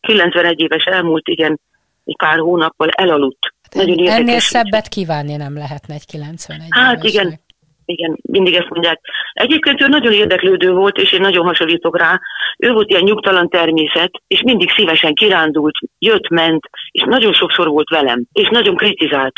91 0.00 0.60
éves 0.60 0.84
elmúlt, 0.84 1.28
igen, 1.28 1.60
egy 2.04 2.16
pár 2.16 2.38
hónappal 2.38 2.88
elaludt. 2.88 3.54
Hát 3.62 3.86
Nagyon 3.86 4.08
ennél 4.08 4.38
szebbet 4.38 4.88
kívánni 4.88 5.36
nem 5.36 5.54
lehetne 5.56 5.94
egy 5.94 6.06
91 6.06 6.66
Hát 6.70 7.04
évesnek. 7.04 7.12
igen, 7.12 7.40
igen, 7.84 8.18
mindig 8.22 8.54
ezt 8.54 8.68
mondják. 8.68 9.00
Egyébként 9.32 9.80
ő 9.80 9.86
nagyon 9.86 10.12
érdeklődő 10.12 10.72
volt, 10.72 10.96
és 10.98 11.12
én 11.12 11.20
nagyon 11.20 11.46
hasonlítok 11.46 11.98
rá. 11.98 12.20
Ő 12.58 12.72
volt 12.72 12.90
ilyen 12.90 13.02
nyugtalan 13.02 13.48
természet, 13.48 14.10
és 14.26 14.42
mindig 14.42 14.70
szívesen 14.70 15.14
kirándult, 15.14 15.74
jött, 15.98 16.28
ment, 16.28 16.70
és 16.90 17.02
nagyon 17.06 17.32
sokszor 17.32 17.68
volt 17.68 17.88
velem, 17.88 18.24
és 18.32 18.48
nagyon 18.48 18.76
kritizált 18.76 19.34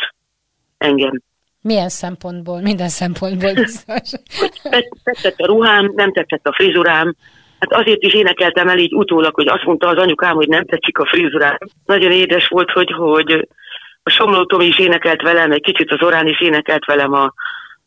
engem. 0.79 1.23
Milyen 1.63 1.89
szempontból? 1.89 2.61
Minden 2.61 2.89
szempontból 2.89 3.53
biztos. 3.55 4.11
tetszett 5.05 5.39
a 5.39 5.47
ruhám, 5.47 5.93
nem 5.95 6.13
tetszett 6.13 6.47
a 6.47 6.53
frizurám, 6.53 7.15
Hát 7.63 7.81
azért 7.81 8.03
is 8.03 8.15
énekeltem 8.15 8.69
el 8.69 8.79
így 8.79 8.95
utólag, 8.95 9.35
hogy 9.35 9.49
azt 9.49 9.65
mondta 9.65 9.89
az 9.89 9.97
anyukám, 9.97 10.35
hogy 10.35 10.49
nem 10.49 10.65
tetszik 10.65 10.99
a 10.99 11.07
frizurám. 11.07 11.59
Nagyon 11.87 12.13
édes 12.13 12.49
volt, 12.49 12.71
hogy, 12.71 12.93
hogy 12.93 13.49
a 14.03 14.11
Somló 14.11 14.61
is 14.61 14.79
énekelt 14.79 15.23
velem, 15.23 15.53
egy 15.53 15.63
kicsit 15.63 15.91
az 15.91 16.03
Orán 16.03 16.27
is 16.27 16.41
énekelt 16.41 16.85
velem, 16.85 17.13
a 17.13 17.33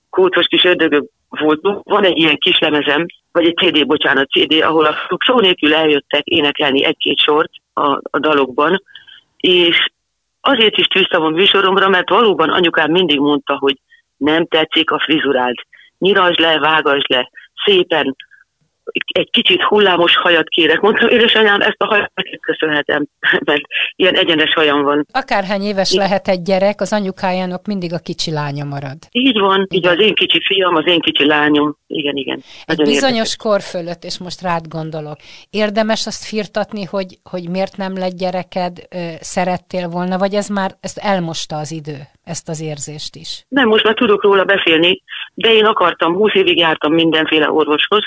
Kócos 0.09 0.45
kis 0.45 0.63
ördögök 0.63 1.05
volt. 1.29 1.59
Van 1.83 2.03
egy 2.03 2.17
ilyen 2.17 2.37
kis 2.37 2.59
lemezem, 2.59 3.05
vagy 3.31 3.45
egy 3.45 3.55
CD, 3.55 3.85
bocsánat, 3.85 4.29
CD, 4.29 4.61
ahol 4.61 4.85
a 4.85 4.95
szó 5.25 5.39
nélkül 5.39 5.73
eljöttek 5.73 6.25
énekelni 6.25 6.83
egy-két 6.85 7.19
sort 7.19 7.51
a, 7.73 7.89
a 7.89 8.19
dalokban, 8.19 8.83
és 9.37 9.89
azért 10.47 10.77
is 10.77 10.85
tűztem 10.85 11.21
a 11.21 11.29
műsoromra, 11.29 11.89
mert 11.89 12.09
valóban 12.09 12.49
anyukám 12.49 12.91
mindig 12.91 13.19
mondta, 13.19 13.57
hogy 13.57 13.77
nem 14.17 14.45
tetszik 14.45 14.91
a 14.91 14.99
frizurád. 14.99 15.55
Nyirasd 15.97 16.39
le, 16.39 16.59
vágasd 16.59 17.09
le, 17.09 17.29
szépen, 17.65 18.15
egy 18.91 19.29
kicsit 19.31 19.61
hullámos 19.61 20.17
hajat 20.17 20.47
kérek. 20.47 20.79
Mondtam, 20.79 21.07
édesanyám, 21.07 21.61
ezt 21.61 21.75
a 21.77 21.85
hajat 21.85 22.11
köszönhetem, 22.41 23.05
mert 23.45 23.61
ilyen 23.95 24.15
egyenes 24.15 24.53
hajam 24.53 24.83
van. 24.83 25.05
Akárhány 25.11 25.61
éves 25.61 25.91
I- 25.91 25.97
lehet 25.97 26.27
egy 26.27 26.41
gyerek, 26.41 26.81
az 26.81 26.93
anyukájának 26.93 27.65
mindig 27.65 27.93
a 27.93 27.99
kicsi 27.99 28.31
lánya 28.31 28.63
marad. 28.63 28.97
Így 29.11 29.39
van, 29.39 29.67
így 29.69 29.87
az 29.87 29.99
én 29.99 30.13
kicsi 30.13 30.41
fiam, 30.45 30.75
az 30.75 30.87
én 30.87 30.99
kicsi 30.99 31.25
lányom. 31.25 31.77
Igen, 31.87 32.15
igen. 32.15 32.43
Egy 32.65 32.77
bizonyos 32.77 33.01
érdekes. 33.09 33.35
kor 33.35 33.61
fölött, 33.61 34.03
és 34.03 34.19
most 34.19 34.41
rád 34.41 34.67
gondolok, 34.67 35.17
érdemes 35.49 36.07
azt 36.07 36.25
firtatni, 36.25 36.83
hogy, 36.83 37.17
hogy 37.23 37.49
miért 37.49 37.77
nem 37.77 37.97
lett 37.97 38.17
gyereked, 38.17 38.77
szerettél 39.19 39.87
volna, 39.87 40.17
vagy 40.17 40.33
ez 40.33 40.47
már 40.47 40.71
ezt 40.81 40.97
elmosta 40.97 41.55
az 41.55 41.71
idő, 41.71 41.97
ezt 42.23 42.49
az 42.49 42.61
érzést 42.61 43.15
is? 43.15 43.45
Nem, 43.47 43.67
most 43.67 43.83
már 43.83 43.93
tudok 43.93 44.23
róla 44.23 44.43
beszélni, 44.43 45.01
de 45.33 45.53
én 45.53 45.65
akartam, 45.65 46.15
húsz 46.15 46.33
évig 46.33 46.57
jártam 46.57 46.93
mindenféle 46.93 47.51
orvoshoz, 47.51 48.03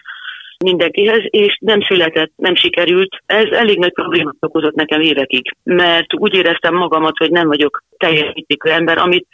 mindenkihez, 0.64 1.21
és 1.25 1.59
nem 1.61 1.81
született, 1.81 2.33
nem 2.37 2.55
sikerült. 2.55 3.16
Ez 3.27 3.44
elég 3.51 3.79
nagy 3.79 3.92
problémát 3.92 4.35
okozott 4.40 4.75
nekem 4.75 5.01
évekig, 5.01 5.55
mert 5.62 6.14
úgy 6.14 6.35
éreztem 6.35 6.75
magamat, 6.75 7.18
hogy 7.18 7.31
nem 7.31 7.47
vagyok 7.47 7.83
teljesítő 7.97 8.71
ember, 8.71 8.99
amit 8.99 9.27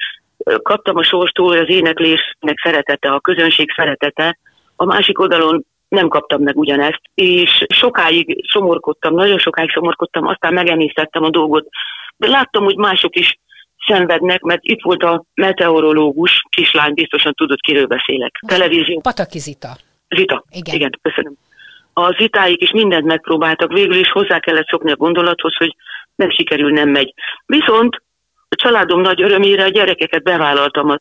kaptam 0.63 0.97
a 0.97 1.03
sorstól, 1.03 1.59
az 1.59 1.69
éneklésnek 1.69 2.59
szeretete, 2.63 3.09
a 3.09 3.21
közönség 3.21 3.71
szeretete, 3.77 4.39
a 4.77 4.85
másik 4.85 5.19
oldalon 5.19 5.65
nem 5.89 6.09
kaptam 6.09 6.43
meg 6.43 6.57
ugyanezt, 6.57 7.01
és 7.15 7.65
sokáig 7.69 8.51
szomorkodtam, 8.53 9.15
nagyon 9.15 9.39
sokáig 9.39 9.71
szomorkodtam, 9.71 10.27
aztán 10.27 10.53
megemésztettem 10.53 11.23
a 11.23 11.31
dolgot, 11.31 11.69
de 12.17 12.29
láttam, 12.29 12.65
hogy 12.65 12.77
mások 12.77 13.17
is 13.17 13.39
szenvednek, 13.87 14.41
mert 14.41 14.61
itt 14.63 14.83
volt 14.83 15.03
a 15.03 15.25
meteorológus 15.35 16.43
kislány, 16.49 16.95
biztosan 16.95 17.33
tudod, 17.35 17.61
kiről 17.61 17.87
beszélek. 17.87 18.33
Televízió. 18.47 19.01
Patakizita. 19.01 19.69
Zita. 19.69 19.93
Igen. 20.51 20.75
Igen, 20.75 20.91
köszönöm. 21.03 21.35
A 21.93 22.15
zitáik 22.19 22.63
is 22.63 22.71
mindent 22.71 23.05
megpróbáltak, 23.05 23.73
végül 23.73 23.97
is 23.97 24.11
hozzá 24.11 24.39
kellett 24.39 24.67
szokni 24.67 24.91
a 24.91 24.97
gondolathoz, 24.97 25.57
hogy 25.57 25.77
nem 26.15 26.31
sikerül, 26.31 26.73
nem 26.73 26.89
megy. 26.89 27.15
Viszont 27.47 28.03
a 28.49 28.57
családom 28.57 29.01
nagy 29.01 29.23
örömére 29.23 29.65
a 29.65 29.69
gyerekeket 29.69 30.23
bevállaltam 30.23 30.91
a, 30.91 30.99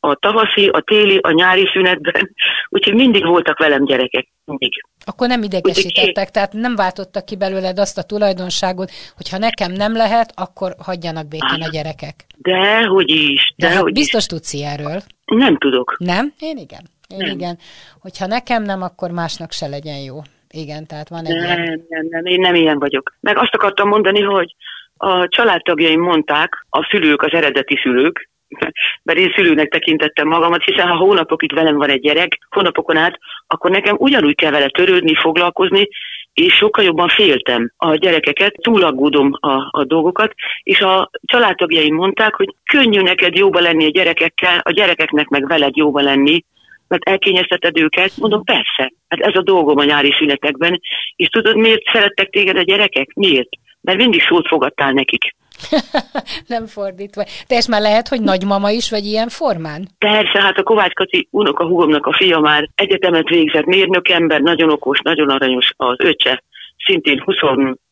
a 0.00 0.14
tavaszi, 0.14 0.68
a 0.68 0.80
téli, 0.80 1.18
a 1.18 1.30
nyári 1.30 1.68
szünetben, 1.72 2.34
úgyhogy 2.74 2.94
mindig 2.94 3.26
voltak 3.26 3.58
velem 3.58 3.84
gyerekek, 3.84 4.28
mindig. 4.44 4.84
Akkor 5.04 5.28
nem 5.28 5.42
idegesítettek, 5.42 6.30
tehát 6.30 6.52
nem 6.52 6.76
váltottak 6.76 7.24
ki 7.24 7.36
belőled 7.36 7.78
azt 7.78 7.98
a 7.98 8.02
tulajdonságot, 8.02 8.90
hogy 9.16 9.28
ha 9.28 9.38
nekem 9.38 9.72
nem 9.72 9.92
lehet, 9.92 10.32
akkor 10.36 10.74
hagyjanak 10.78 11.28
békén 11.28 11.62
a 11.62 11.70
gyerekek. 11.70 12.14
Dehogy 12.36 13.10
is. 13.10 13.52
De 13.56 13.68
hát 13.68 13.92
biztos 13.92 14.20
is. 14.20 14.26
tudsz 14.26 14.52
ilyenről. 14.52 15.02
Nem 15.24 15.56
tudok. 15.56 15.96
Nem? 15.98 16.32
Én 16.38 16.56
igen. 16.56 16.91
Nem. 17.16 17.30
igen. 17.30 17.58
Hogyha 18.00 18.26
nekem 18.26 18.62
nem, 18.62 18.82
akkor 18.82 19.10
másnak 19.10 19.52
se 19.52 19.66
legyen 19.66 19.98
jó. 19.98 20.16
Igen, 20.50 20.86
tehát 20.86 21.08
van 21.08 21.24
egy 21.24 21.34
Nem, 21.34 21.62
ilyen... 21.62 21.86
nem, 21.88 22.06
nem, 22.08 22.24
én 22.24 22.40
nem 22.40 22.54
ilyen 22.54 22.78
vagyok. 22.78 23.14
Meg 23.20 23.36
azt 23.36 23.54
akartam 23.54 23.88
mondani, 23.88 24.20
hogy 24.20 24.54
a 24.96 25.28
családtagjaim 25.28 26.00
mondták, 26.00 26.66
a 26.70 26.88
szülők, 26.90 27.22
az 27.22 27.32
eredeti 27.32 27.78
szülők, 27.82 28.30
mert 29.02 29.18
én 29.18 29.32
szülőnek 29.36 29.68
tekintettem 29.68 30.28
magamat, 30.28 30.64
hiszen 30.64 30.88
ha 30.88 30.96
hónapokig 30.96 31.54
velem 31.54 31.76
van 31.76 31.90
egy 31.90 32.00
gyerek, 32.00 32.38
hónapokon 32.50 32.96
át, 32.96 33.18
akkor 33.46 33.70
nekem 33.70 33.96
ugyanúgy 33.98 34.34
kell 34.34 34.50
vele 34.50 34.68
törődni, 34.68 35.14
foglalkozni, 35.14 35.88
és 36.32 36.54
sokkal 36.54 36.84
jobban 36.84 37.08
féltem 37.08 37.72
a 37.76 37.94
gyerekeket, 37.94 38.54
túlaggódom 38.60 39.32
a, 39.40 39.68
a 39.70 39.84
dolgokat, 39.84 40.34
és 40.62 40.80
a 40.80 41.10
családtagjaim 41.24 41.94
mondták, 41.94 42.34
hogy 42.34 42.54
könnyű 42.64 43.00
neked 43.00 43.36
jóba 43.36 43.60
lenni 43.60 43.84
a 43.84 43.90
gyerekekkel, 43.90 44.60
a 44.62 44.70
gyerekeknek 44.70 45.28
meg 45.28 45.46
veled 45.46 45.76
jóba 45.76 46.00
lenni, 46.00 46.44
mert 46.92 47.08
elkényezteted 47.08 47.78
őket, 47.78 48.12
mondom, 48.16 48.44
persze, 48.44 48.92
hát 49.08 49.20
ez 49.20 49.34
a 49.34 49.42
dolgom 49.42 49.78
a 49.78 49.84
nyári 49.84 50.14
szünetekben, 50.18 50.80
és 51.16 51.28
tudod, 51.28 51.56
miért 51.56 51.82
szerettek 51.92 52.30
téged 52.30 52.56
a 52.56 52.62
gyerekek? 52.62 53.14
Miért? 53.14 53.48
Mert 53.80 53.98
mindig 53.98 54.22
szót 54.22 54.48
fogadtál 54.48 54.92
nekik. 54.92 55.34
nem 56.54 56.66
fordítva. 56.66 57.24
Te 57.46 57.56
és 57.56 57.66
már 57.68 57.80
lehet, 57.80 58.08
hogy 58.08 58.22
nagymama 58.22 58.70
is 58.70 58.90
vagy 58.90 59.04
ilyen 59.04 59.28
formán? 59.28 59.88
Persze, 59.98 60.40
hát 60.40 60.58
a 60.58 60.62
Kovács 60.62 60.92
Kati 60.92 61.28
unoka 61.30 61.66
hugomnak 61.66 62.06
a 62.06 62.12
fia 62.12 62.38
már 62.38 62.68
egyetemet 62.74 63.28
végzett, 63.28 63.64
mérnök 63.64 64.08
ember, 64.08 64.40
nagyon 64.40 64.70
okos, 64.70 65.00
nagyon 65.02 65.28
aranyos 65.28 65.72
az 65.76 65.96
öccse, 65.98 66.42
szintén 66.84 67.22
20, 67.24 67.36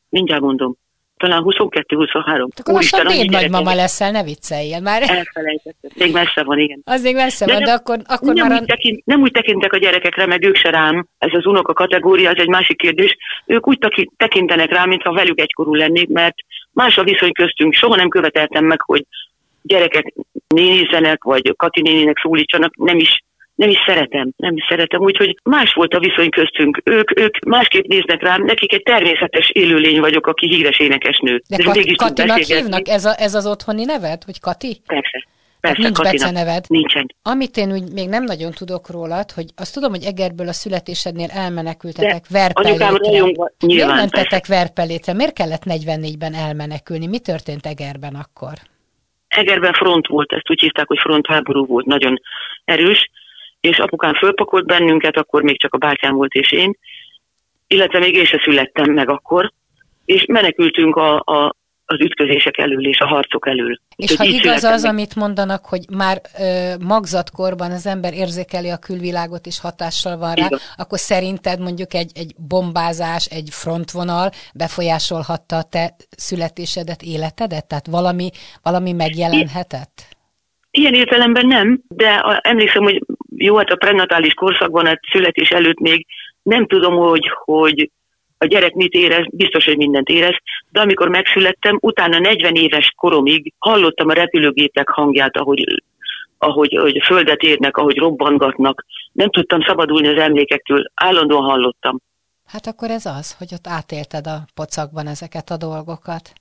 mindjárt 0.08 0.42
mondom, 0.42 0.76
talán 1.20 1.42
22-23. 1.44 2.48
Akkor 2.58 2.74
most 2.74 2.94
a 2.94 3.02
nagymama 3.30 3.74
leszel, 3.74 4.10
ne 4.10 4.22
vicceljél 4.22 4.80
már. 4.80 5.02
Elfelejtettem. 5.02 5.90
Még 5.94 6.12
messze 6.12 6.42
van, 6.44 6.58
igen. 6.58 6.80
Az 6.84 7.02
még 7.02 7.14
messze 7.14 7.46
de 7.46 7.52
van, 7.52 7.62
de 7.62 7.72
akkor, 7.72 7.98
akkor 8.06 8.34
nem 8.34 8.48
már... 8.48 8.60
Úgy 8.60 8.66
tekint, 8.66 9.04
nem 9.04 9.20
úgy 9.20 9.30
tekintek 9.30 9.72
a 9.72 9.76
gyerekekre, 9.76 10.26
meg 10.26 10.44
ők 10.44 10.56
se 10.56 10.70
rám, 10.70 11.06
ez 11.18 11.30
az 11.32 11.46
unoka 11.46 11.72
kategória, 11.72 12.30
ez 12.30 12.38
egy 12.38 12.48
másik 12.48 12.76
kérdés. 12.76 13.16
Ők 13.46 13.68
úgy 13.68 13.78
tekintenek 14.16 14.70
rám, 14.70 14.88
mintha 14.88 15.12
velük 15.12 15.40
egykorú 15.40 15.74
lennék, 15.74 16.08
mert 16.08 16.34
más 16.72 16.98
a 16.98 17.04
viszony 17.04 17.32
köztünk. 17.32 17.74
Soha 17.74 17.96
nem 17.96 18.08
követeltem 18.08 18.64
meg, 18.64 18.80
hogy 18.80 19.04
gyerekek 19.62 20.14
nézzenek, 20.48 21.24
vagy 21.24 21.54
Kati 21.56 21.80
nénének 21.80 22.18
szólítsanak, 22.22 22.76
nem 22.76 22.98
is 22.98 23.22
nem 23.60 23.68
is 23.70 23.78
szeretem, 23.86 24.32
nem 24.36 24.56
is 24.56 24.64
szeretem, 24.68 25.00
úgyhogy 25.00 25.36
más 25.42 25.72
volt 25.72 25.94
a 25.94 25.98
viszony 25.98 26.30
köztünk. 26.30 26.80
Ők, 26.84 27.20
ők 27.20 27.44
másképp 27.44 27.86
néznek 27.86 28.22
rám, 28.22 28.44
nekik 28.44 28.72
egy 28.72 28.82
természetes 28.82 29.50
élőlény 29.50 30.00
vagyok, 30.00 30.26
aki 30.26 30.46
híres 30.48 30.78
énekesnő. 30.78 31.42
De, 31.48 31.56
De 31.56 31.62
Kat- 31.62 31.96
Katinak 31.96 32.38
hívnak? 32.38 32.88
Ez, 32.88 33.04
a, 33.04 33.14
ez 33.18 33.34
az 33.34 33.46
otthoni 33.46 33.84
neved, 33.84 34.24
hogy 34.24 34.40
Kati? 34.40 34.80
Persze. 34.86 35.26
Persze, 35.60 35.82
nincs 35.82 35.96
Katinak. 35.96 36.32
neved. 36.32 36.64
Nincsen. 36.68 37.06
Amit 37.22 37.56
én 37.56 37.72
úgy 37.72 37.92
még 37.92 38.08
nem 38.08 38.24
nagyon 38.24 38.50
tudok 38.52 38.90
rólad, 38.90 39.30
hogy 39.30 39.46
azt 39.56 39.74
tudom, 39.74 39.90
hogy 39.90 40.04
Egerből 40.04 40.48
a 40.48 40.52
születésednél 40.52 41.28
elmenekültetek 41.30 42.24
De 42.28 42.38
Verpelétre. 42.38 42.90
Miért 43.66 43.86
mentetek 43.86 44.46
Verpelétre? 44.46 45.12
Miért 45.12 45.32
kellett 45.32 45.62
44-ben 45.64 46.34
elmenekülni? 46.34 47.06
Mi 47.06 47.18
történt 47.18 47.66
Egerben 47.66 48.14
akkor? 48.14 48.52
Egerben 49.28 49.72
front 49.72 50.06
volt, 50.06 50.32
ezt 50.32 50.50
úgy 50.50 50.60
hívták, 50.60 50.86
hogy 50.86 50.98
frontháború 50.98 51.66
volt, 51.66 51.86
nagyon 51.86 52.20
erős, 52.64 53.10
és 53.60 53.78
apukám 53.78 54.14
fölpakolt 54.14 54.66
bennünket, 54.66 55.16
akkor 55.16 55.42
még 55.42 55.60
csak 55.60 55.74
a 55.74 55.78
bátyám 55.78 56.14
volt 56.14 56.32
és 56.32 56.52
én, 56.52 56.76
illetve 57.66 57.98
még 57.98 58.14
én 58.14 58.24
se 58.24 58.40
születtem 58.44 58.92
meg 58.92 59.08
akkor, 59.08 59.52
és 60.04 60.24
menekültünk 60.26 60.96
a, 60.96 61.16
a, 61.16 61.56
az 61.84 62.00
ütközések 62.00 62.58
elől 62.58 62.86
és 62.86 62.98
a 62.98 63.06
harcok 63.06 63.46
elől. 63.46 63.80
És 63.96 64.16
ha 64.16 64.24
igaz 64.24 64.64
az, 64.64 64.82
meg. 64.82 64.90
amit 64.90 65.14
mondanak, 65.14 65.66
hogy 65.66 65.84
már 65.90 66.20
ö, 66.38 66.74
magzatkorban 66.84 67.70
az 67.70 67.86
ember 67.86 68.14
érzékeli 68.14 68.68
a 68.70 68.76
külvilágot 68.76 69.46
és 69.46 69.60
hatással 69.60 70.16
van 70.16 70.34
rá, 70.34 70.46
Igen. 70.46 70.58
akkor 70.76 70.98
szerinted 70.98 71.60
mondjuk 71.60 71.94
egy, 71.94 72.10
egy 72.14 72.34
bombázás, 72.48 73.26
egy 73.26 73.48
frontvonal 73.52 74.30
befolyásolhatta 74.54 75.56
a 75.56 75.62
te 75.62 75.96
születésedet, 76.10 77.02
életedet? 77.02 77.66
Tehát 77.66 77.86
valami, 77.86 78.30
valami 78.62 78.92
megjelenhetett? 78.92 80.18
Ilyen 80.70 80.94
értelemben 80.94 81.46
nem, 81.46 81.80
de 81.88 82.20
emlékszem, 82.40 82.82
hogy 82.82 83.02
jó, 83.36 83.56
hát 83.56 83.70
a 83.70 83.76
prenatális 83.76 84.34
korszakban, 84.34 84.86
a 84.86 85.00
születés 85.10 85.48
előtt 85.48 85.78
még 85.78 86.06
nem 86.42 86.66
tudom, 86.66 86.96
hogy, 86.96 87.30
hogy 87.44 87.90
a 88.38 88.46
gyerek 88.46 88.74
mit 88.74 88.92
érez, 88.92 89.26
biztos, 89.30 89.64
hogy 89.64 89.76
mindent 89.76 90.08
érez, 90.08 90.36
de 90.70 90.80
amikor 90.80 91.08
megszülettem, 91.08 91.78
utána 91.80 92.18
40 92.18 92.54
éves 92.54 92.92
koromig 92.96 93.52
hallottam 93.58 94.08
a 94.08 94.12
repülőgépek 94.12 94.88
hangját, 94.88 95.36
ahogy, 95.36 95.82
ahogy, 96.38 96.76
ahogy 96.76 97.02
földet 97.04 97.42
érnek, 97.42 97.76
ahogy 97.76 97.96
robbangatnak. 97.96 98.84
Nem 99.12 99.30
tudtam 99.30 99.62
szabadulni 99.62 100.08
az 100.08 100.20
emlékektől, 100.20 100.90
állandóan 100.94 101.42
hallottam. 101.42 102.00
Hát 102.46 102.66
akkor 102.66 102.90
ez 102.90 103.06
az, 103.06 103.36
hogy 103.38 103.48
ott 103.52 103.66
átélted 103.66 104.26
a 104.26 104.38
pocakban 104.54 105.06
ezeket 105.06 105.50
a 105.50 105.56
dolgokat. 105.56 106.32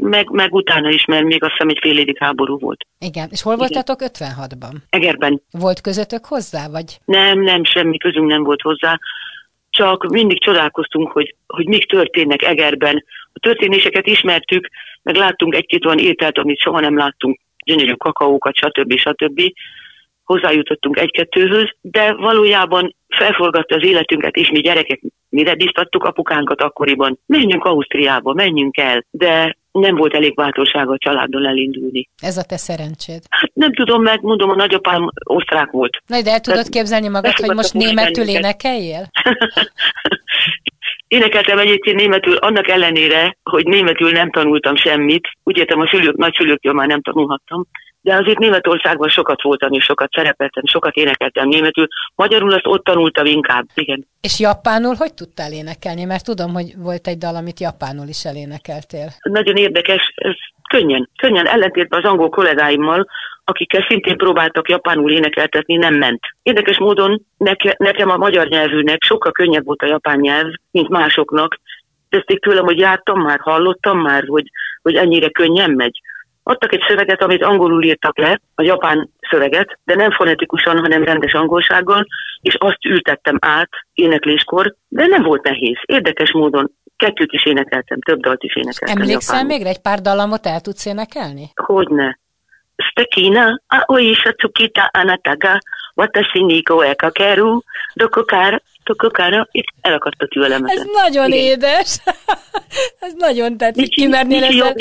Meg, 0.00 0.30
meg 0.30 0.54
utána 0.54 0.90
is, 0.90 1.04
mert 1.04 1.24
még 1.24 1.42
azt 1.42 1.52
hiszem 1.52 1.68
egy 1.68 1.78
fél 1.80 1.98
évig 1.98 2.18
háború 2.18 2.58
volt. 2.58 2.86
Igen, 2.98 3.28
és 3.30 3.42
hol 3.42 3.56
voltatok 3.56 3.98
56-ban? 4.02 4.72
Egerben. 4.90 5.42
Volt 5.50 5.80
közöttök 5.80 6.24
hozzá, 6.24 6.68
vagy? 6.68 6.98
Nem, 7.04 7.40
nem, 7.40 7.64
semmi 7.64 7.98
közünk 7.98 8.28
nem 8.28 8.42
volt 8.42 8.60
hozzá. 8.60 8.98
Csak 9.70 10.08
mindig 10.08 10.42
csodálkoztunk, 10.42 11.12
hogy, 11.12 11.34
hogy 11.46 11.66
mik 11.66 11.88
történnek 11.88 12.42
Egerben. 12.42 13.04
A 13.32 13.38
történéseket 13.38 14.06
ismertük, 14.06 14.68
meg 15.02 15.14
láttunk 15.14 15.54
egy-két 15.54 15.86
olyan 15.86 15.98
ételt, 15.98 16.38
amit 16.38 16.60
soha 16.60 16.80
nem 16.80 16.96
láttunk 16.96 17.40
gyönyörű 17.64 17.92
kakaókat, 17.92 18.56
stb. 18.56 18.98
stb. 18.98 19.40
Hozzájutottunk 20.28 20.98
egy-kettőhöz, 20.98 21.70
de 21.80 22.14
valójában 22.14 22.94
felforgatta 23.08 23.74
az 23.74 23.84
életünket, 23.84 24.34
és 24.34 24.50
mi 24.50 24.60
gyerekek 24.60 25.00
mire 25.28 25.54
biztattuk 25.54 26.04
apukánkat 26.04 26.60
akkoriban. 26.60 27.18
Menjünk 27.26 27.64
Ausztriába, 27.64 28.32
menjünk 28.32 28.76
el. 28.76 29.04
De 29.10 29.56
nem 29.72 29.96
volt 29.96 30.14
elég 30.14 30.34
bátorsága 30.34 30.92
a 30.92 30.98
családon 30.98 31.46
elindulni. 31.46 32.08
Ez 32.22 32.36
a 32.36 32.42
te 32.42 32.56
szerencséd. 32.56 33.22
Hát 33.28 33.50
nem 33.54 33.74
tudom, 33.74 34.02
meg 34.02 34.20
mondom, 34.22 34.50
a 34.50 34.54
nagyapám 34.54 35.10
osztrák 35.24 35.70
volt. 35.70 36.02
Na, 36.06 36.22
de 36.22 36.30
el 36.30 36.40
tudod 36.40 36.58
Tehát 36.58 36.68
képzelni 36.68 37.08
magad, 37.08 37.32
hogy 37.32 37.54
most 37.54 37.74
németül 37.74 38.28
énekeljél? 38.28 39.10
Énekeltem 41.08 41.58
egyébként 41.58 41.96
németül, 41.96 42.36
annak 42.36 42.68
ellenére, 42.68 43.36
hogy 43.42 43.64
németül 43.64 44.10
nem 44.10 44.30
tanultam 44.30 44.76
semmit. 44.76 45.28
Úgy 45.42 45.56
értem, 45.56 45.80
a 45.80 45.88
szülők, 45.88 46.16
nagyszülőktől 46.16 46.72
már 46.72 46.86
nem 46.86 47.02
tanulhattam. 47.02 47.66
De 48.08 48.14
azért 48.14 48.38
Németországban 48.38 49.08
sokat 49.08 49.42
voltam, 49.42 49.72
és 49.72 49.84
sokat 49.84 50.12
szerepeltem, 50.12 50.64
sokat 50.66 50.94
énekeltem 50.94 51.48
németül. 51.48 51.86
Magyarul 52.14 52.52
azt 52.52 52.66
ott 52.66 52.84
tanultam 52.84 53.26
inkább, 53.26 53.66
igen. 53.74 54.06
És 54.20 54.40
japánul 54.40 54.94
hogy 54.94 55.14
tudtál 55.14 55.52
énekelni? 55.52 56.04
Mert 56.04 56.24
tudom, 56.24 56.52
hogy 56.52 56.72
volt 56.76 57.06
egy 57.06 57.18
dal, 57.18 57.36
amit 57.36 57.60
japánul 57.60 58.08
is 58.08 58.24
elénekeltél. 58.24 59.08
Nagyon 59.22 59.56
érdekes, 59.56 60.12
ez 60.14 60.34
könnyen, 60.68 61.08
könnyen 61.16 61.46
ellentétben 61.46 62.02
az 62.02 62.10
angol 62.10 62.28
kollégáimmal, 62.28 63.06
akikkel 63.44 63.86
szintén 63.88 64.16
próbáltak 64.16 64.68
japánul 64.68 65.10
énekeltetni, 65.10 65.76
nem 65.76 65.94
ment. 65.94 66.20
Érdekes 66.42 66.78
módon 66.78 67.22
neke, 67.36 67.74
nekem 67.78 68.10
a 68.10 68.16
magyar 68.16 68.46
nyelvűnek 68.46 69.02
sokkal 69.02 69.32
könnyebb 69.32 69.64
volt 69.64 69.82
a 69.82 69.86
japán 69.86 70.18
nyelv, 70.18 70.52
mint 70.70 70.88
másoknak. 70.88 71.60
Ezt 72.08 72.38
tőlem, 72.40 72.64
hogy 72.64 72.78
jártam 72.78 73.20
már, 73.20 73.38
hallottam 73.40 73.98
már, 74.00 74.24
hogy, 74.26 74.50
hogy 74.82 74.94
ennyire 74.94 75.28
könnyen 75.28 75.70
megy. 75.70 76.00
Adtak 76.48 76.72
egy 76.72 76.84
szöveget, 76.88 77.22
amit 77.22 77.42
angolul 77.42 77.82
írtak 77.82 78.18
le, 78.18 78.40
a 78.54 78.62
japán 78.62 79.10
szöveget, 79.30 79.78
de 79.84 79.94
nem 79.94 80.10
fonetikusan, 80.10 80.78
hanem 80.78 81.04
rendes 81.04 81.32
angolsággal, 81.32 82.06
és 82.40 82.54
azt 82.54 82.84
ültettem 82.84 83.36
át 83.40 83.68
énekléskor, 83.94 84.74
de 84.88 85.06
nem 85.06 85.22
volt 85.22 85.42
nehéz. 85.42 85.76
Érdekes 85.84 86.32
módon 86.32 86.70
kettőt 86.96 87.32
is 87.32 87.46
énekeltem, 87.46 88.00
több 88.00 88.20
dalt 88.20 88.42
is 88.42 88.56
énekeltem. 88.56 89.02
Emlékszel 89.02 89.44
még 89.44 89.66
egy 89.66 89.78
pár 89.78 90.00
dallamot 90.00 90.46
el 90.46 90.60
tudsz 90.60 90.86
énekelni? 90.86 91.50
Hogyne. 91.54 92.18
Stekina, 92.76 93.60
a 93.66 93.84
oisha 93.86 94.32
tsukita 94.32 94.90
anataga, 94.92 95.58
watashi 95.94 96.44
ni 96.44 96.62
eka 96.84 97.10
keru, 97.10 97.60
dokokara, 97.94 98.60
dokokara, 98.84 99.48
itt 99.50 99.72
elakadt 99.80 100.22
a 100.22 100.26
tűlemet. 100.26 100.70
Ez 100.70 100.86
nagyon 101.02 101.32
Igen. 101.32 101.44
édes. 101.44 101.98
Ez 103.06 103.12
nagyon 103.16 103.56
tetszik. 103.56 103.88
Kimernél 103.88 104.44
ezzel 104.44 104.74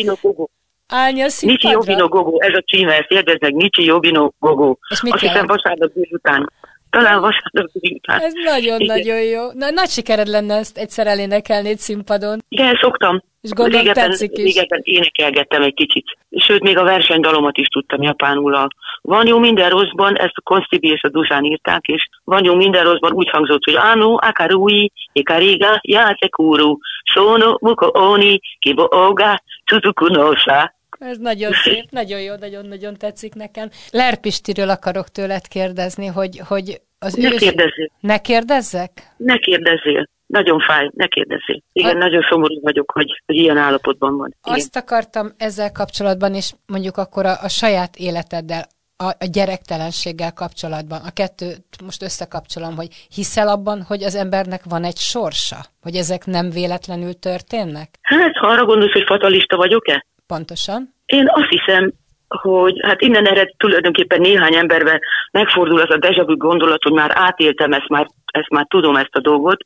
állni 0.88 1.21
a 1.21 1.30
színpadra? 1.30 1.69
Nichi 1.69 1.78
Jobino 1.80 2.08
Gogo, 2.08 2.39
ez 2.39 2.54
a 2.54 2.62
címe, 2.62 2.93
ezt 2.97 3.12
érdezd 3.12 3.41
meg, 3.41 3.54
Nichi 3.54 3.84
Jobino 3.84 4.32
Gogo. 4.39 4.76
És 4.89 5.02
mit 5.02 5.13
Azt 5.13 5.21
hiszem 5.21 5.45
vasárnap 5.45 5.91
délután. 5.93 6.52
Talán 6.89 7.19
vasárnap 7.21 7.69
délután. 7.73 8.19
Ez 8.19 8.34
nagyon-nagyon 8.43 9.21
jó. 9.21 9.52
Na, 9.54 9.69
nagy 9.69 9.89
sikered 9.89 10.28
lenne 10.28 10.56
ezt 10.56 10.78
egyszer 10.78 11.08
elénekelni 11.08 11.69
egy 11.69 11.80
színpadon. 11.80 12.39
Igen, 12.50 12.78
szoktam. 12.82 13.21
És 13.41 13.50
gondolom 13.50 13.82
régebben, 13.82 14.10
tetszik 14.10 14.38
is. 14.38 14.43
Régebben 14.43 14.82
énekelgettem 14.84 15.62
egy 15.62 15.73
kicsit. 15.73 16.06
Sőt, 16.30 16.62
még 16.62 16.78
a 16.78 16.84
versenydalomat 16.84 17.58
is 17.58 17.67
tudtam 17.67 18.02
japánul. 18.02 18.56
A 18.56 18.67
van 19.02 19.28
jó 19.28 19.39
minden 19.39 19.69
rosszban, 19.69 20.17
ezt 20.17 20.34
a 20.36 20.41
Konstibi 20.41 20.88
és 20.88 21.02
a 21.02 21.10
Dusán 21.10 21.43
írták, 21.43 21.86
és 21.86 22.10
van 22.23 22.43
jó 22.43 22.56
minden 22.56 22.84
rosszban 22.84 23.12
úgy 23.12 23.30
hangzott, 23.30 23.63
hogy 23.63 23.76
Anu, 23.76 24.15
Akarui, 24.15 24.91
Ikariga, 25.12 25.80
Játekuru, 25.82 26.78
Sono, 27.04 27.56
Muko 27.60 27.89
Oni, 27.93 28.39
Kibo 28.60 28.88
Oga, 28.89 29.41
Tsuzuku 29.65 30.08
Nosa. 30.08 30.76
Ez 30.99 31.17
nagyon 31.17 31.51
szép, 31.53 31.86
nagyon 31.89 32.21
jó, 32.21 32.36
nagyon-nagyon 32.36 32.97
tetszik 32.97 33.33
nekem. 33.33 33.69
Lerpistiről 33.91 34.69
akarok 34.69 35.07
tőled 35.10 35.47
kérdezni, 35.47 36.05
hogy, 36.05 36.41
hogy 36.47 36.81
az 36.99 37.13
ne 37.13 37.33
ős... 37.33 37.39
kérdezzél. 37.39 37.91
Ne 37.99 38.17
kérdezzek? 38.17 38.91
Ne 39.17 39.38
kérdezzél. 39.38 40.10
Nagyon 40.25 40.60
fáj, 40.60 40.89
ne 40.93 41.07
kérdezzél. 41.07 41.62
Igen, 41.71 41.95
a... 41.95 41.99
nagyon 41.99 42.21
szomorú 42.29 42.62
vagyok, 42.62 42.91
hogy, 42.91 43.21
hogy 43.25 43.36
ilyen 43.36 43.57
állapotban 43.57 44.17
van. 44.17 44.36
Igen. 44.43 44.57
Azt 44.57 44.75
akartam 44.75 45.31
ezzel 45.38 45.71
kapcsolatban, 45.71 46.33
és 46.33 46.51
mondjuk 46.65 46.97
akkor 46.97 47.25
a, 47.25 47.41
a 47.41 47.49
saját 47.49 47.95
életeddel, 47.95 48.67
a, 48.97 49.07
a 49.07 49.27
gyerektelenséggel 49.31 50.33
kapcsolatban, 50.33 51.01
a 51.01 51.12
kettőt 51.13 51.81
most 51.83 52.03
összekapcsolom, 52.03 52.75
hogy 52.75 52.88
hiszel 53.15 53.47
abban, 53.47 53.81
hogy 53.81 54.03
az 54.03 54.15
embernek 54.15 54.62
van 54.63 54.83
egy 54.83 54.97
sorsa? 54.97 55.57
Hogy 55.81 55.95
ezek 55.95 56.25
nem 56.25 56.49
véletlenül 56.49 57.13
történnek? 57.13 57.89
Hát, 58.01 58.38
ha 58.38 58.47
arra 58.47 58.65
gondolsz, 58.65 58.91
hogy 58.91 59.05
fatalista 59.05 59.57
vagyok-e? 59.57 60.05
Pontosan. 60.28 60.94
Én 61.06 61.26
azt 61.28 61.50
hiszem, 61.50 61.92
hogy 62.28 62.80
hát 62.82 63.02
innen 63.02 63.26
ered 63.26 63.50
tulajdonképpen 63.58 64.22
néhány 64.22 64.56
emberbe 64.56 65.02
megfordul 65.32 65.80
az 65.80 65.90
a 65.90 65.98
deja 65.98 66.24
vu 66.24 66.38
gondolat, 66.38 66.84
hogy 66.84 66.92
már 66.92 67.12
átéltem 67.13 67.74
ezt, 67.74 67.88
már, 67.88 68.08
ezt 68.26 68.50
már 68.50 68.66
tudom 68.70 68.96
ezt 68.96 69.16
a 69.16 69.22
dolgot. 69.22 69.62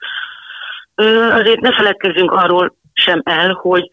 Azért 1.32 1.60
ne 1.60 1.74
feledkezzünk 1.74 2.32
arról 2.32 2.76
sem 2.94 3.22
el, 3.24 3.52
hogy, 3.54 3.90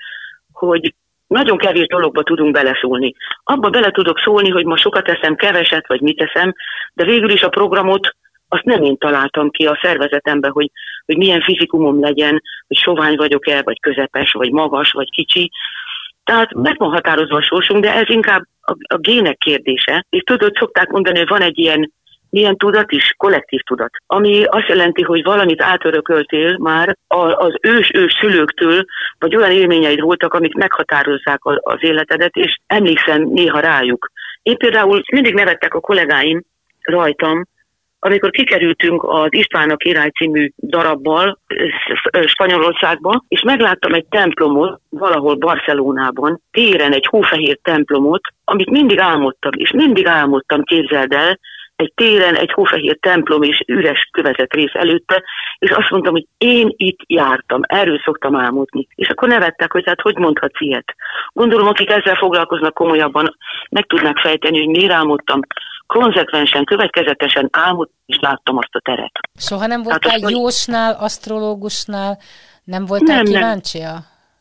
hogy 0.53 0.95
nagyon 1.27 1.59
kevés 1.59 1.87
dologba 1.87 2.23
tudunk 2.23 2.53
beleszólni. 2.53 3.15
Abba 3.45 3.71
bele 3.71 3.91
tudok 3.91 4.19
szólni, 4.19 4.51
hogy 4.51 4.65
ma 4.65 4.77
sokat 4.77 5.09
eszem, 5.09 5.37
keveset, 5.37 5.87
vagy 5.87 6.01
mit 6.01 6.21
eszem, 6.21 6.55
de 6.95 7.05
végül 7.05 7.31
is 7.31 7.43
a 7.43 7.49
programot 7.49 8.17
azt 8.49 8.65
nem 8.65 8.83
én 8.83 8.97
találtam 8.97 9.51
ki 9.51 9.67
a 9.67 9.79
szervezetembe, 9.83 10.49
hogy, 10.49 10.71
hogy 11.07 11.17
milyen 11.17 11.41
fizikumom 11.41 12.01
legyen, 12.01 12.43
hogy 12.67 12.77
sovány 12.77 13.17
vagyok-e, 13.17 13.63
vagy 13.63 13.81
közepes, 13.81 14.33
vagy 14.33 14.51
magas, 14.51 14.93
vagy 14.93 15.11
kicsi, 15.11 15.51
tehát 16.29 16.55
meg 16.55 16.79
van 16.79 16.91
határozva 16.91 17.37
a 17.37 17.43
sorsunk, 17.43 17.83
de 17.83 17.95
ez 17.95 18.09
inkább 18.09 18.43
a, 18.61 18.73
a 18.95 18.97
gének 18.97 19.38
kérdése. 19.38 20.07
És 20.11 20.23
tudod, 20.23 20.57
szokták 20.59 20.88
mondani, 20.88 21.19
hogy 21.19 21.29
van 21.29 21.43
egy 21.43 21.59
ilyen 21.59 21.93
milyen 22.31 22.57
tudat 22.57 22.93
is, 22.93 23.14
kollektív 23.17 23.61
tudat, 23.61 23.91
ami 24.07 24.45
azt 24.45 24.69
jelenti, 24.69 25.03
hogy 25.03 25.23
valamit 25.23 25.62
átörököltél 25.62 26.57
már 26.59 26.97
az 27.07 27.55
ős-ős 27.61 28.17
szülőktől, 28.21 28.85
vagy 29.19 29.37
olyan 29.37 29.51
élményeid 29.51 30.01
voltak, 30.01 30.35
amik 30.35 30.55
meghatározzák 30.55 31.41
az 31.43 31.79
életedet, 31.81 32.37
és 32.37 32.57
emlékszem 32.67 33.23
néha 33.23 33.61
rájuk. 33.61 34.11
Én 34.43 34.57
például 34.57 35.03
mindig 35.12 35.35
nevettek 35.35 35.75
a 35.75 35.81
kollégáim 35.81 36.43
rajtam, 36.83 37.47
amikor 37.99 38.31
kikerültünk 38.31 39.03
az 39.03 39.29
István 39.31 39.71
a 39.71 39.77
király 39.77 40.11
című 40.11 40.51
darabbal 40.57 41.39
Spanyolországba, 42.27 43.25
és 43.29 43.43
megláttam 43.43 43.95
egy 43.95 44.07
templomot 44.09 44.81
valahol 44.89 45.35
Barcelonában, 45.35 46.43
téren 46.51 46.93
egy 46.93 47.07
hófehér 47.07 47.59
templomot, 47.63 48.21
amit 48.45 48.71
mindig 48.71 48.99
álmodtam, 48.99 49.51
és 49.57 49.71
mindig 49.71 50.07
álmodtam, 50.07 50.63
képzeld 50.63 51.13
el, 51.13 51.39
egy 51.79 51.93
téren 51.95 52.35
egy 52.35 52.53
hófehér 52.53 52.99
templom 53.01 53.43
és 53.43 53.62
üres 53.67 54.09
követett 54.12 54.53
rész 54.53 54.75
előtte, 54.75 55.23
és 55.59 55.71
azt 55.71 55.91
mondtam, 55.91 56.12
hogy 56.12 56.27
én 56.38 56.75
itt 56.77 56.99
jártam, 57.07 57.61
erről 57.67 58.01
szoktam 58.05 58.37
álmodni. 58.37 58.88
És 58.95 59.09
akkor 59.09 59.29
nevettek, 59.29 59.73
hogy 59.73 59.83
hát 59.87 60.01
hogy 60.01 60.17
mondhatsz 60.17 60.61
ilyet. 60.61 60.95
Gondolom, 61.33 61.67
akik 61.67 61.91
ezzel 61.91 62.14
foglalkoznak 62.14 62.75
komolyabban, 62.75 63.37
meg 63.71 63.87
tudnák 63.87 64.19
fejteni, 64.19 64.59
hogy 64.59 64.69
miért 64.69 64.93
álmodtam 64.93 65.41
konzekvensen, 65.87 66.64
következetesen 66.64 67.49
álmodtam, 67.53 67.97
és 68.07 68.19
láttam 68.21 68.57
azt 68.57 68.75
a 68.75 68.81
teret. 68.81 69.12
Soha 69.37 69.67
nem 69.67 69.83
voltál 69.83 70.21
hát, 70.21 70.31
jósnál, 70.31 70.97
asztrológusnál, 70.99 72.19
nem 72.64 72.85
voltál 72.85 73.23
nem, 73.23 73.25
kíváncsi 73.25 73.81
a 73.81 73.97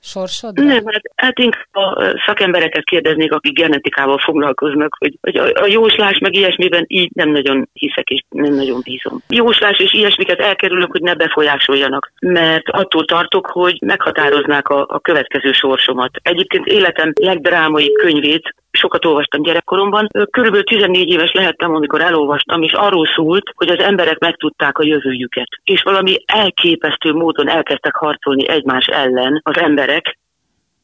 sorsodra? 0.07 0.63
Nem, 0.63 0.83
hát, 0.85 1.01
hát 1.15 1.39
inkább 1.39 1.75
a 1.75 2.13
szakembereket 2.25 2.83
kérdeznék, 2.83 3.31
akik 3.31 3.53
genetikával 3.53 4.17
foglalkoznak, 4.17 4.95
hogy, 4.99 5.17
hogy 5.21 5.35
a, 5.35 5.61
a 5.61 5.67
jóslás 5.67 6.17
meg 6.17 6.35
ilyesmiben 6.35 6.85
így 6.87 7.09
nem 7.13 7.29
nagyon 7.29 7.69
hiszek 7.73 8.09
és 8.09 8.21
nem 8.29 8.53
nagyon 8.53 8.81
bízom. 8.83 9.21
Jóslás 9.29 9.79
és 9.79 9.93
ilyesmiket 9.93 10.39
elkerülök, 10.39 10.91
hogy 10.91 11.01
ne 11.01 11.15
befolyásoljanak, 11.15 12.11
mert 12.19 12.69
attól 12.69 13.05
tartok, 13.05 13.47
hogy 13.47 13.77
meghatároznák 13.85 14.67
a, 14.67 14.85
a 14.89 14.99
következő 14.99 15.51
sorsomat. 15.51 16.11
Egyébként 16.21 16.65
életem 16.65 17.11
legdrámai 17.15 17.91
könyvét 17.91 18.55
sokat 18.77 19.05
olvastam 19.05 19.41
gyerekkoromban. 19.41 20.07
Körülbelül 20.31 20.63
14 20.63 21.09
éves 21.09 21.31
lehettem, 21.31 21.75
amikor 21.75 22.01
elolvastam, 22.01 22.63
és 22.63 22.73
arról 22.73 23.07
szólt, 23.15 23.51
hogy 23.55 23.69
az 23.69 23.79
emberek 23.79 24.17
megtudták 24.19 24.77
a 24.77 24.85
jövőjüket. 24.85 25.47
És 25.63 25.81
valami 25.81 26.17
elképesztő 26.25 27.13
módon 27.13 27.49
elkezdtek 27.49 27.95
harcolni 27.95 28.47
egymás 28.47 28.85
ellen 28.85 29.41
az 29.43 29.57
emberek, 29.57 30.17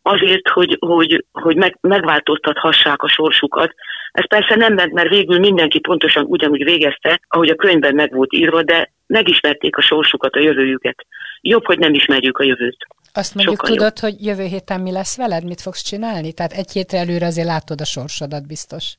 azért, 0.03 0.47
hogy, 0.49 0.77
hogy, 0.79 1.25
hogy 1.31 1.55
meg, 1.55 1.77
megváltoztathassák 1.81 3.01
a 3.01 3.07
sorsukat. 3.07 3.73
Ez 4.11 4.27
persze 4.27 4.55
nem 4.55 4.73
ment, 4.73 4.93
mert 4.93 5.09
végül 5.09 5.39
mindenki 5.39 5.79
pontosan 5.79 6.25
ugyanúgy 6.27 6.63
végezte, 6.63 7.19
ahogy 7.27 7.49
a 7.49 7.55
könyvben 7.55 7.95
meg 7.95 8.13
volt 8.13 8.33
írva, 8.33 8.63
de 8.63 8.91
megismerték 9.07 9.77
a 9.77 9.81
sorsukat, 9.81 10.35
a 10.35 10.39
jövőjüket. 10.39 11.05
Jobb, 11.41 11.65
hogy 11.65 11.79
nem 11.79 11.93
ismerjük 11.93 12.37
a 12.37 12.43
jövőt. 12.43 12.87
Azt 13.13 13.35
mondjuk 13.35 13.55
Sokkal 13.55 13.75
tudod, 13.75 13.93
jobb. 14.01 14.11
hogy 14.11 14.25
jövő 14.25 14.43
héten 14.43 14.81
mi 14.81 14.91
lesz 14.91 15.17
veled? 15.17 15.43
Mit 15.43 15.61
fogsz 15.61 15.81
csinálni? 15.81 16.33
Tehát 16.33 16.51
egy 16.51 16.71
hétre 16.71 16.97
előre 16.97 17.25
azért 17.25 17.47
látod 17.47 17.81
a 17.81 17.85
sorsodat 17.85 18.47
biztos. 18.47 18.93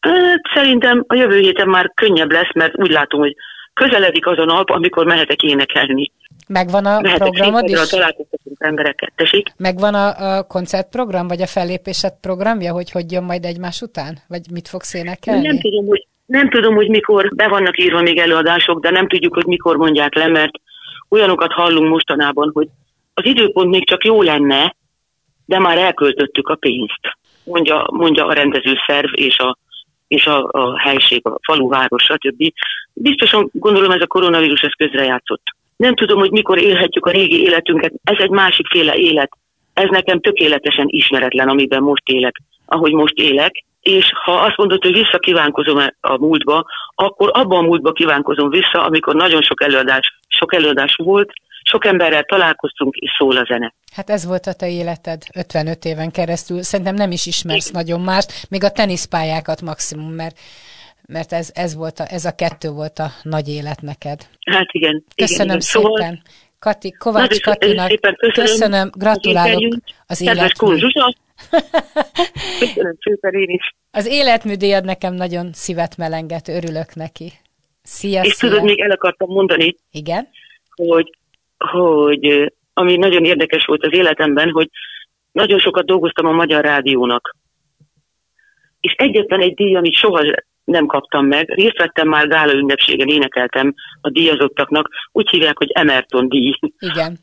Hát, 0.00 0.40
szerintem 0.54 1.04
a 1.06 1.14
jövő 1.14 1.38
héten 1.38 1.68
már 1.68 1.92
könnyebb 1.94 2.30
lesz, 2.30 2.54
mert 2.54 2.78
úgy 2.78 2.90
látom, 2.90 3.20
hogy 3.20 3.36
közeledik 3.74 4.26
az 4.26 4.38
a 4.38 4.44
nap, 4.44 4.70
amikor 4.70 5.06
mehetek 5.06 5.42
énekelni. 5.42 6.12
Megvan 6.48 6.86
a 6.86 7.00
Mehetek 7.00 7.30
programod 7.30 7.68
is? 7.68 7.88
találkoztatunk 7.88 8.56
embereket. 8.58 9.12
Tessék? 9.16 9.52
Megvan 9.56 9.94
a, 9.94 10.36
a 10.36 10.42
koncertprogram, 10.42 11.28
vagy 11.28 11.42
a 11.42 11.46
fellépésed 11.46 12.12
programja, 12.20 12.72
hogy 12.72 12.90
hogy 12.90 13.12
jön 13.12 13.22
majd 13.22 13.44
egymás 13.44 13.80
után? 13.80 14.18
Vagy 14.28 14.40
mit 14.50 14.68
fogsz 14.68 14.94
énekelni? 14.94 15.46
Nem 15.46 15.58
tudom, 15.60 15.86
hogy, 15.86 16.06
nem 16.26 16.50
tudom, 16.50 16.74
hogy 16.74 16.88
mikor 16.88 17.34
be 17.34 17.48
vannak 17.48 17.78
írva 17.78 18.00
még 18.02 18.18
előadások, 18.18 18.80
de 18.80 18.90
nem 18.90 19.08
tudjuk, 19.08 19.34
hogy 19.34 19.46
mikor 19.46 19.76
mondják 19.76 20.14
le, 20.14 20.26
mert 20.26 20.52
olyanokat 21.08 21.52
hallunk 21.52 21.90
mostanában, 21.90 22.50
hogy 22.54 22.68
az 23.14 23.24
időpont 23.24 23.70
még 23.70 23.88
csak 23.88 24.04
jó 24.04 24.22
lenne, 24.22 24.74
de 25.46 25.58
már 25.58 25.78
elköltöttük 25.78 26.48
a 26.48 26.54
pénzt, 26.54 27.00
mondja, 27.44 27.86
mondja 27.90 28.26
a 28.26 28.32
rendezőszerv 28.32 29.10
és 29.12 29.38
a, 29.38 29.58
és 30.08 30.26
a, 30.26 30.48
a 30.50 30.78
helység, 30.78 31.26
a 31.26 31.38
falu, 31.42 31.68
város, 31.68 32.02
stb. 32.02 32.52
Biztosan 32.92 33.50
gondolom 33.52 33.90
ez 33.90 34.00
a 34.00 34.06
koronavírus 34.06 34.60
ez 34.60 34.72
közrejátszott. 34.72 35.42
Nem 35.76 35.94
tudom, 35.94 36.18
hogy 36.18 36.30
mikor 36.30 36.58
élhetjük 36.58 37.06
a 37.06 37.10
régi 37.10 37.42
életünket, 37.42 37.92
ez 38.04 38.18
egy 38.18 38.30
másikféle 38.30 38.94
élet. 38.94 39.30
Ez 39.72 39.88
nekem 39.90 40.20
tökéletesen 40.20 40.86
ismeretlen, 40.88 41.48
amiben 41.48 41.82
most 41.82 42.08
élek, 42.08 42.42
ahogy 42.66 42.92
most 42.92 43.14
élek, 43.14 43.64
és 43.80 44.12
ha 44.24 44.32
azt 44.32 44.56
mondod, 44.56 44.82
hogy 44.82 44.92
visszakívánkozom 44.92 45.78
a 46.00 46.18
múltba, 46.18 46.64
akkor 46.94 47.30
abban 47.32 47.64
a 47.64 47.66
múltba 47.66 47.92
kívánkozom 47.92 48.50
vissza, 48.50 48.84
amikor 48.84 49.14
nagyon 49.14 49.42
sok 49.42 49.62
előadás, 49.62 50.18
sok 50.28 50.54
előadás 50.54 50.94
volt, 50.96 51.32
sok 51.70 51.84
emberrel 51.84 52.22
találkoztunk, 52.22 52.94
és 52.94 53.10
szól 53.18 53.36
a 53.36 53.44
zene. 53.44 53.74
Hát 53.92 54.10
ez 54.10 54.26
volt 54.26 54.46
a 54.46 54.52
te 54.52 54.70
életed 54.70 55.22
55 55.34 55.84
éven 55.84 56.10
keresztül. 56.10 56.62
Szerintem 56.62 56.94
nem 56.94 57.10
is 57.10 57.26
ismersz 57.26 57.68
Igen. 57.68 57.80
nagyon 57.80 58.00
mást, 58.00 58.46
még 58.50 58.64
a 58.64 58.70
teniszpályákat 58.70 59.62
maximum, 59.62 60.12
mert 60.12 60.38
mert 61.08 61.32
ez, 61.32 61.50
ez, 61.54 61.74
volt 61.74 61.98
a, 61.98 62.04
ez 62.08 62.24
a 62.24 62.34
kettő 62.34 62.68
volt 62.70 62.98
a 62.98 63.10
nagy 63.22 63.48
élet 63.48 63.80
neked. 63.80 64.28
Hát 64.50 64.72
igen. 64.72 65.04
Köszönöm 65.14 65.46
igen, 65.46 65.60
szépen. 65.60 65.90
Szóval... 65.92 66.22
Kati, 66.58 66.92
Kovács 66.92 67.40
Katinak 67.40 67.88
szépen 67.88 68.16
köszönöm, 68.16 68.46
köszönöm 68.46 68.90
gratulálok 68.94 69.76
az 70.06 70.20
életmű. 70.20 70.50
köszönöm 72.60 72.96
szépen 73.00 73.34
én 73.34 73.48
is. 73.48 73.74
Az 73.90 74.06
életműdíjad 74.06 74.84
nekem 74.84 75.14
nagyon 75.14 75.52
szívet 75.52 75.96
melenget, 75.96 76.48
örülök 76.48 76.94
neki. 76.94 77.32
Szia, 77.82 78.22
És 78.22 78.32
szia. 78.32 78.48
tudod, 78.48 78.64
még 78.64 78.80
el 78.80 78.90
akartam 78.90 79.28
mondani, 79.28 79.76
Igen? 79.90 80.28
hogy 80.74 81.16
hogy 81.66 82.52
ami 82.72 82.96
nagyon 82.96 83.24
érdekes 83.24 83.64
volt 83.64 83.84
az 83.84 83.92
életemben, 83.92 84.50
hogy 84.50 84.68
nagyon 85.32 85.58
sokat 85.58 85.86
dolgoztam 85.86 86.26
a 86.26 86.32
Magyar 86.32 86.64
Rádiónak. 86.64 87.36
És 88.80 88.92
egyetlen 88.92 89.40
egy 89.40 89.54
díj, 89.54 89.76
amit 89.76 89.94
soha 89.94 90.22
nem 90.64 90.86
kaptam 90.86 91.26
meg, 91.26 91.48
részt 91.54 91.78
vettem 91.78 92.08
már 92.08 92.28
gála 92.28 92.52
ünnepségen, 92.52 93.08
énekeltem 93.08 93.74
a 94.00 94.10
díjazottaknak, 94.10 94.88
úgy 95.12 95.28
hívják, 95.30 95.58
hogy 95.58 95.70
Emerton 95.70 96.28
díj. 96.28 96.54
Igen. 96.78 97.18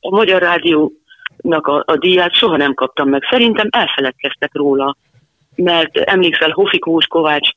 A 0.00 0.10
Magyar 0.10 0.42
Rádiónak 0.42 1.66
a, 1.66 1.82
a 1.86 1.96
díját 1.96 2.34
soha 2.34 2.56
nem 2.56 2.74
kaptam 2.74 3.08
meg. 3.08 3.22
Szerintem 3.30 3.68
elfeledkeztek 3.70 4.54
róla, 4.54 4.96
mert 5.54 5.96
emlékszel, 5.96 6.50
Hofikós 6.50 7.06
Kovács 7.06 7.48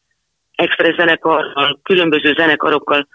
express 0.56 0.95
zenekarral, 0.95 1.80
különböző 1.84 2.34
zenekarokkal 2.38 3.08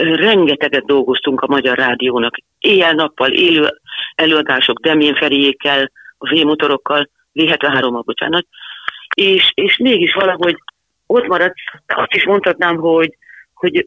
rengeteget 0.00 0.84
dolgoztunk 0.84 1.40
a 1.40 1.46
Magyar 1.46 1.78
Rádiónak. 1.78 2.34
Éjjel-nappal 2.58 3.32
élő 3.32 3.68
előadások 4.14 4.80
Demjén 4.80 5.14
Feriékkel, 5.14 5.90
a 6.18 6.28
V-motorokkal, 6.28 7.08
V73-mal, 7.34 8.02
bocsánat, 8.04 8.46
és, 9.16 9.52
és 9.54 9.76
mégis 9.76 10.14
valahogy 10.14 10.56
ott 11.06 11.26
maradt, 11.26 11.54
azt 11.86 12.14
is 12.14 12.24
mondhatnám, 12.24 12.76
hogy, 12.76 13.16
hogy 13.54 13.86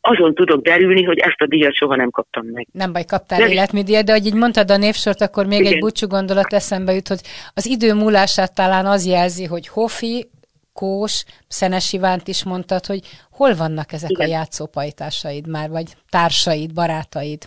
azon 0.00 0.34
tudok 0.34 0.62
derülni, 0.62 1.02
hogy 1.02 1.18
ezt 1.18 1.40
a 1.40 1.46
díjat 1.46 1.74
soha 1.74 1.96
nem 1.96 2.10
kaptam 2.10 2.46
meg. 2.46 2.66
Nem 2.72 2.92
baj, 2.92 3.04
kaptál 3.04 3.38
nem. 3.38 3.48
életműdíjat, 3.48 4.04
de 4.04 4.12
hogy 4.12 4.26
így 4.26 4.34
mondtad 4.34 4.70
a 4.70 4.76
névsort, 4.76 5.20
akkor 5.20 5.46
még 5.46 5.60
Igen. 5.60 5.72
egy 5.72 5.78
búcsú 5.78 6.06
gondolat 6.06 6.52
eszembe 6.52 6.92
jut, 6.92 7.08
hogy 7.08 7.20
az 7.54 7.66
idő 7.66 7.94
múlását 7.94 8.54
talán 8.54 8.86
az 8.86 9.06
jelzi, 9.06 9.44
hogy 9.44 9.68
Hofi 9.68 10.30
Kós, 10.80 11.24
Szenes 11.48 11.92
Ivánt 11.92 12.28
is 12.28 12.44
mondtad, 12.44 12.86
hogy 12.86 13.00
hol 13.30 13.54
vannak 13.54 13.92
ezek 13.92 14.10
Igen. 14.10 14.26
a 14.26 14.30
játszópajtásaid 14.30 15.46
már, 15.46 15.68
vagy 15.70 15.88
társaid, 16.10 16.74
barátaid? 16.74 17.42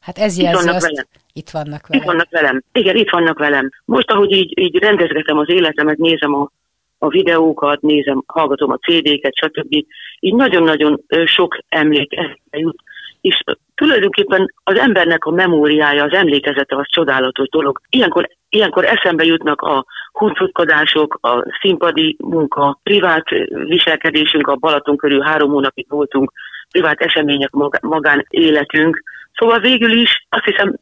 Hát 0.00 0.18
ez 0.18 0.38
jelzi 0.38 0.58
itt 0.58 0.64
vannak 0.64 0.74
azt, 0.74 0.90
velem. 0.90 1.06
itt 1.32 1.50
vannak 1.50 1.86
velem. 1.86 2.02
Itt 2.02 2.08
vannak 2.10 2.30
velem. 2.30 2.62
Igen, 2.72 2.96
itt 2.96 3.10
vannak 3.10 3.38
velem. 3.38 3.70
Most, 3.84 4.10
ahogy 4.10 4.32
így, 4.32 4.58
így 4.58 4.76
rendezgetem 4.76 5.38
az 5.38 5.50
életemet, 5.50 5.96
nézem 5.96 6.34
a, 6.34 6.50
a 6.98 7.08
videókat, 7.08 7.80
nézem, 7.80 8.22
hallgatom 8.26 8.70
a 8.70 8.78
CD-ket, 8.78 9.34
stb. 9.34 9.72
Így 10.20 10.34
nagyon-nagyon 10.34 11.02
sok 11.24 11.58
emlék 11.68 12.14
jut. 12.50 12.76
És 13.20 13.42
tulajdonképpen 13.74 14.52
az 14.64 14.78
embernek 14.78 15.24
a 15.24 15.30
memóriája, 15.30 16.04
az 16.04 16.12
emlékezete 16.12 16.76
az 16.76 16.86
csodálatos 16.88 17.48
dolog. 17.48 17.80
Ilyenkor, 17.90 18.28
ilyenkor 18.56 18.84
eszembe 18.84 19.24
jutnak 19.24 19.60
a 19.60 19.84
huncutkodások, 20.12 21.18
a 21.20 21.44
színpadi 21.60 22.16
munka, 22.18 22.80
privát 22.82 23.24
viselkedésünk, 23.66 24.46
a 24.46 24.56
Balaton 24.56 24.96
körül 24.96 25.20
három 25.20 25.50
hónapig 25.50 25.86
voltunk, 25.88 26.32
privát 26.70 27.00
események, 27.00 27.50
magánéletünk. 27.80 29.02
Szóval 29.34 29.58
végül 29.58 29.90
is 29.90 30.26
azt 30.28 30.44
hiszem 30.44 30.74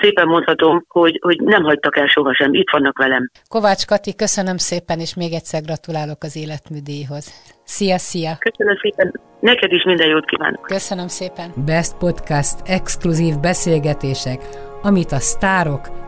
szépen 0.00 0.26
mondhatom, 0.26 0.84
hogy, 0.88 1.18
hogy 1.22 1.40
nem 1.40 1.62
hagytak 1.62 1.96
el 1.96 2.06
sohasem, 2.06 2.54
itt 2.54 2.70
vannak 2.70 2.98
velem. 2.98 3.30
Kovács 3.48 3.86
Kati, 3.86 4.14
köszönöm 4.14 4.56
szépen, 4.56 4.98
és 4.98 5.14
még 5.14 5.32
egyszer 5.32 5.62
gratulálok 5.62 6.22
az 6.22 6.36
életműdíjhoz. 6.36 7.32
Szia, 7.64 7.98
szia! 7.98 8.36
Köszönöm 8.38 8.76
szépen, 8.82 9.20
neked 9.40 9.72
is 9.72 9.84
minden 9.84 10.08
jót 10.08 10.24
kívánok! 10.24 10.62
Köszönöm 10.62 11.08
szépen! 11.08 11.50
Best 11.66 11.96
Podcast 11.96 12.56
exkluzív 12.64 13.34
beszélgetések, 13.40 14.40
amit 14.82 15.12
a 15.12 15.18
sztárok 15.18 16.07